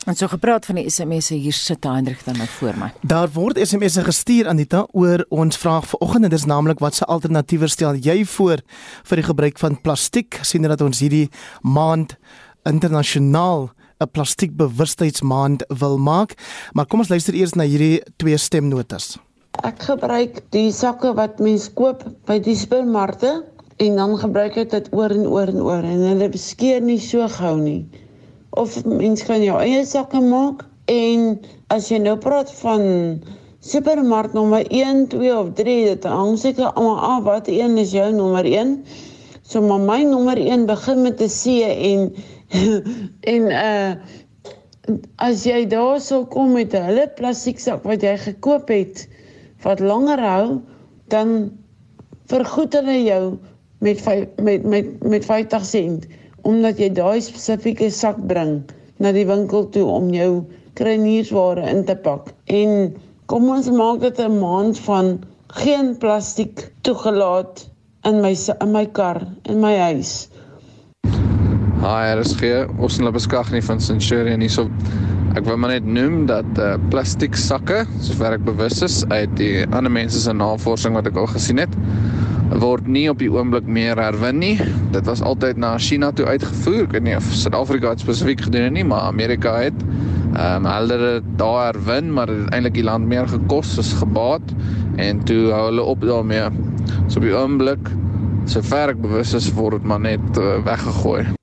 En 0.05 0.15
so 0.15 0.27
gepraat 0.27 0.65
van 0.65 0.79
die 0.79 0.89
SMS'e 0.89 1.35
hier 1.37 1.53
sit 1.53 1.83
Hendrik 1.85 2.23
dan 2.25 2.37
nou 2.37 2.47
voor 2.49 2.77
my. 2.77 2.87
Daar 3.05 3.29
word 3.35 3.59
SMS'e 3.61 4.01
gestuur 4.03 4.47
Anita 4.49 4.87
oor 4.97 5.21
ons 5.29 5.57
vraag 5.61 5.85
vanoggend 5.91 6.23
en 6.23 6.29
dit 6.33 6.39
is 6.39 6.45
naamlik 6.49 6.81
wat 6.81 6.97
se 6.97 7.05
alternatiewe 7.05 7.69
stel 7.69 7.99
jy 8.01 8.23
voor 8.25 8.63
vir 9.03 9.21
die 9.21 9.27
gebruik 9.27 9.61
van 9.61 9.77
plastiek 9.81 10.39
sien 10.41 10.65
dat 10.65 10.81
ons 10.81 11.03
hierdie 11.05 11.29
maand 11.61 12.17
internasionaal 12.65 13.69
'n 14.01 14.09
plastiekbewustheidsmaand 14.11 15.65
wil 15.67 15.97
maak. 15.97 16.33
Maar 16.73 16.85
kom 16.85 16.99
ons 16.99 17.13
luister 17.13 17.33
eers 17.33 17.53
na 17.53 17.63
hierdie 17.63 18.01
twee 18.17 18.37
stemnotas. 18.37 19.19
Ek 19.63 19.83
gebruik 19.83 20.41
die 20.49 20.71
sakke 20.71 21.13
wat 21.13 21.39
mens 21.39 21.69
koop 21.73 22.03
by 22.25 22.39
die 22.39 22.55
supermarkte 22.55 23.45
en 23.77 23.95
dan 23.95 24.17
gebruik 24.17 24.57
ek 24.57 24.69
dit 24.69 24.87
oor 24.91 25.11
en 25.11 25.27
oor 25.27 25.47
en 25.47 25.61
oor 25.61 25.83
en 25.83 26.01
hulle 26.09 26.29
beskeer 26.29 26.81
nie 26.81 26.99
so 26.99 27.27
gou 27.27 27.57
nie 27.61 27.85
of 28.51 28.85
mens 28.85 29.23
kan 29.23 29.43
jou 29.43 29.59
eie 29.59 29.85
sakke 29.85 30.19
maak 30.19 30.65
en 30.91 31.39
as 31.71 31.87
jy 31.91 32.01
nou 32.03 32.17
praat 32.19 32.51
van 32.59 32.83
supermark 33.63 34.33
nommer 34.33 34.65
1, 34.67 35.07
2 35.13 35.31
of 35.37 35.53
3 35.55 35.77
dit 35.87 36.07
hang 36.09 36.35
seker 36.39 36.73
almal 36.73 36.99
af 36.99 37.23
wat 37.29 37.47
een 37.47 37.77
is 37.77 37.93
jou 37.95 38.09
nommer 38.15 38.45
1 38.47 38.75
so 39.47 39.61
maar 39.61 39.83
my 39.85 40.01
nommer 40.03 40.39
1 40.39 40.65
begin 40.65 41.01
met 41.05 41.21
'n 41.21 41.29
C 41.29 41.61
en 41.69 42.01
en 43.33 43.43
uh 43.51 43.93
as 45.21 45.43
jy 45.45 45.67
daar 45.69 45.99
sou 46.01 46.25
kom 46.25 46.51
met 46.57 46.73
'n 46.73 46.85
hulle 46.89 47.07
plastiek 47.15 47.59
sak 47.59 47.83
wat 47.83 48.01
jy 48.01 48.17
gekoop 48.17 48.67
het 48.67 49.07
wat 49.63 49.79
langer 49.79 50.19
hou 50.19 50.61
dan 51.07 51.51
vergoed 52.27 52.73
hulle 52.73 52.97
jou 53.03 53.37
met 53.79 54.01
met 54.41 54.63
met 54.63 55.03
met 55.03 55.25
50 55.25 55.65
sent 55.65 56.07
omdat 56.47 56.79
jy 56.79 56.89
daai 56.97 57.21
spesifieke 57.21 57.89
sak 57.93 58.19
bring 58.27 58.61
na 59.01 59.11
die 59.15 59.25
winkel 59.25 59.67
toe 59.73 59.85
om 59.89 60.09
jou 60.13 60.43
kruiniersware 60.79 61.65
in 61.69 61.83
te 61.85 61.95
pak. 61.95 62.31
En 62.45 62.93
kom 63.31 63.49
ons 63.49 63.69
maak 63.71 64.01
dit 64.01 64.19
'n 64.19 64.39
maand 64.39 64.79
van 64.87 65.19
geen 65.59 65.97
plastiek 65.97 66.71
toegelaat 66.81 67.67
in 68.03 68.21
my 68.21 68.35
in 68.61 68.71
my 68.71 68.85
kar 68.85 69.21
in 69.43 69.59
my 69.61 69.75
huis. 69.77 70.29
Hi, 71.81 72.13
RSG, 72.13 72.69
ons 72.77 72.97
hulle 72.97 73.11
beskag 73.11 73.51
nie 73.51 73.61
van 73.65 73.79
Centurion 73.81 74.39
hierso. 74.39 74.67
Ek 75.33 75.45
wil 75.47 75.57
maar 75.57 75.71
net 75.71 75.85
noem 75.85 76.25
dat 76.29 76.59
uh, 76.59 76.75
plastiek 76.91 77.35
sakke, 77.35 77.85
sover 78.03 78.35
ek 78.35 78.43
bewus 78.45 78.81
is 78.85 79.01
uit 79.09 79.31
die 79.39 79.63
ander 79.71 79.91
mense 79.91 80.19
se 80.19 80.33
navorsing 80.33 80.93
wat 80.93 81.07
ek 81.07 81.17
al 81.17 81.29
gesien 81.31 81.57
het, 81.57 81.73
word 82.59 82.87
nie 82.87 83.05
op 83.09 83.21
die 83.21 83.29
oomblik 83.31 83.67
meer 83.67 83.99
herwin 83.99 84.41
nie. 84.41 84.55
Dit 84.91 85.07
was 85.07 85.21
altyd 85.23 85.59
na 85.61 85.77
China 85.79 86.11
toe 86.11 86.25
uitgevoer. 86.27 86.83
Ek 86.83 86.95
weet 86.97 87.05
nie 87.07 87.15
of 87.15 87.29
Suid-Afrika 87.31 87.95
dit 87.95 88.03
spesifiek 88.03 88.43
gedoen 88.47 88.67
het 88.67 88.75
nie, 88.75 88.87
maar 88.87 89.07
Amerika 89.11 89.55
het 89.61 89.85
ehm 90.31 90.65
um, 90.65 90.67
hulle 90.71 91.21
daar 91.39 91.73
herwin, 91.73 92.13
maar 92.15 92.31
dit 92.31 92.39
het 92.45 92.53
eintlik 92.55 92.77
die 92.79 92.87
land 92.87 93.07
meer 93.07 93.27
gekos 93.27 93.75
as 93.79 93.91
gebaat 93.99 94.55
en 94.95 95.19
toe 95.27 95.51
hou 95.51 95.65
hulle 95.67 95.83
op 95.83 96.07
daarmee. 96.07 96.47
So 97.07 97.19
op 97.19 97.27
die 97.27 97.35
oomblik 97.35 97.91
sover 98.45 98.95
ek 98.95 99.03
bewus 99.03 99.35
is 99.37 99.51
word 99.53 99.81
dit 99.81 99.91
maar 99.91 100.03
net 100.07 100.39
uh, 100.39 100.57
weggegooi. 100.65 101.40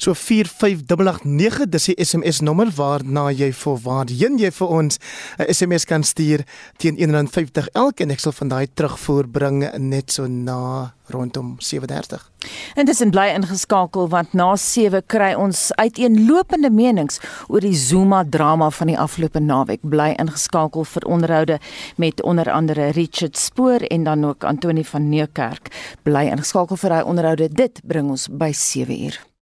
So 0.00 0.14
45889 0.16 1.66
dis 1.68 1.90
die 1.90 1.94
SMS 2.00 2.38
nommer 2.40 2.70
waarna 2.72 3.26
jy 3.36 3.50
vir 3.52 3.80
waarheen 3.84 4.38
jy 4.40 4.48
vir 4.56 4.70
ons 4.72 4.96
'n 5.36 5.44
SMS 5.52 5.84
kan 5.84 6.02
stuur 6.02 6.40
teen 6.78 6.96
150 6.96 7.68
elk 7.74 8.00
en 8.00 8.10
ek 8.10 8.20
sal 8.20 8.32
van 8.32 8.48
daai 8.48 8.66
terugvoer 8.72 9.28
bring 9.28 9.60
net 9.76 10.10
so 10.10 10.26
na 10.26 10.94
rondom 11.12 11.56
7:30. 11.58 12.30
En 12.76 12.86
dis 12.86 13.00
in 13.00 13.10
bly 13.10 13.28
ingeskakel 13.36 14.08
want 14.08 14.32
na 14.32 14.56
7 14.56 15.02
kry 15.06 15.34
ons 15.34 15.72
uiteenlopende 15.76 16.70
menings 16.70 17.20
oor 17.48 17.60
die 17.60 17.76
Zuma 17.76 18.24
drama 18.24 18.70
van 18.70 18.86
die 18.86 18.98
afgelope 18.98 19.40
naweek. 19.40 19.80
Bly 19.82 20.14
ingeskakel 20.16 20.84
vir 20.84 21.02
onderhoude 21.02 21.58
met 21.96 22.22
onder 22.22 22.50
andere 22.50 22.90
Richard 22.90 23.36
Spoor 23.36 23.80
en 23.80 24.04
dan 24.04 24.24
ook 24.24 24.44
Antoni 24.44 24.84
van 24.84 25.08
Niekerk. 25.08 25.68
Bly 26.02 26.30
ingeskakel 26.30 26.76
vir 26.76 26.90
daai 26.90 27.04
onderhoude. 27.04 27.48
Dit 27.48 27.80
bring 27.84 28.08
ons 28.10 28.28
by 28.30 28.52
7 28.52 29.04
uur. 29.04 29.29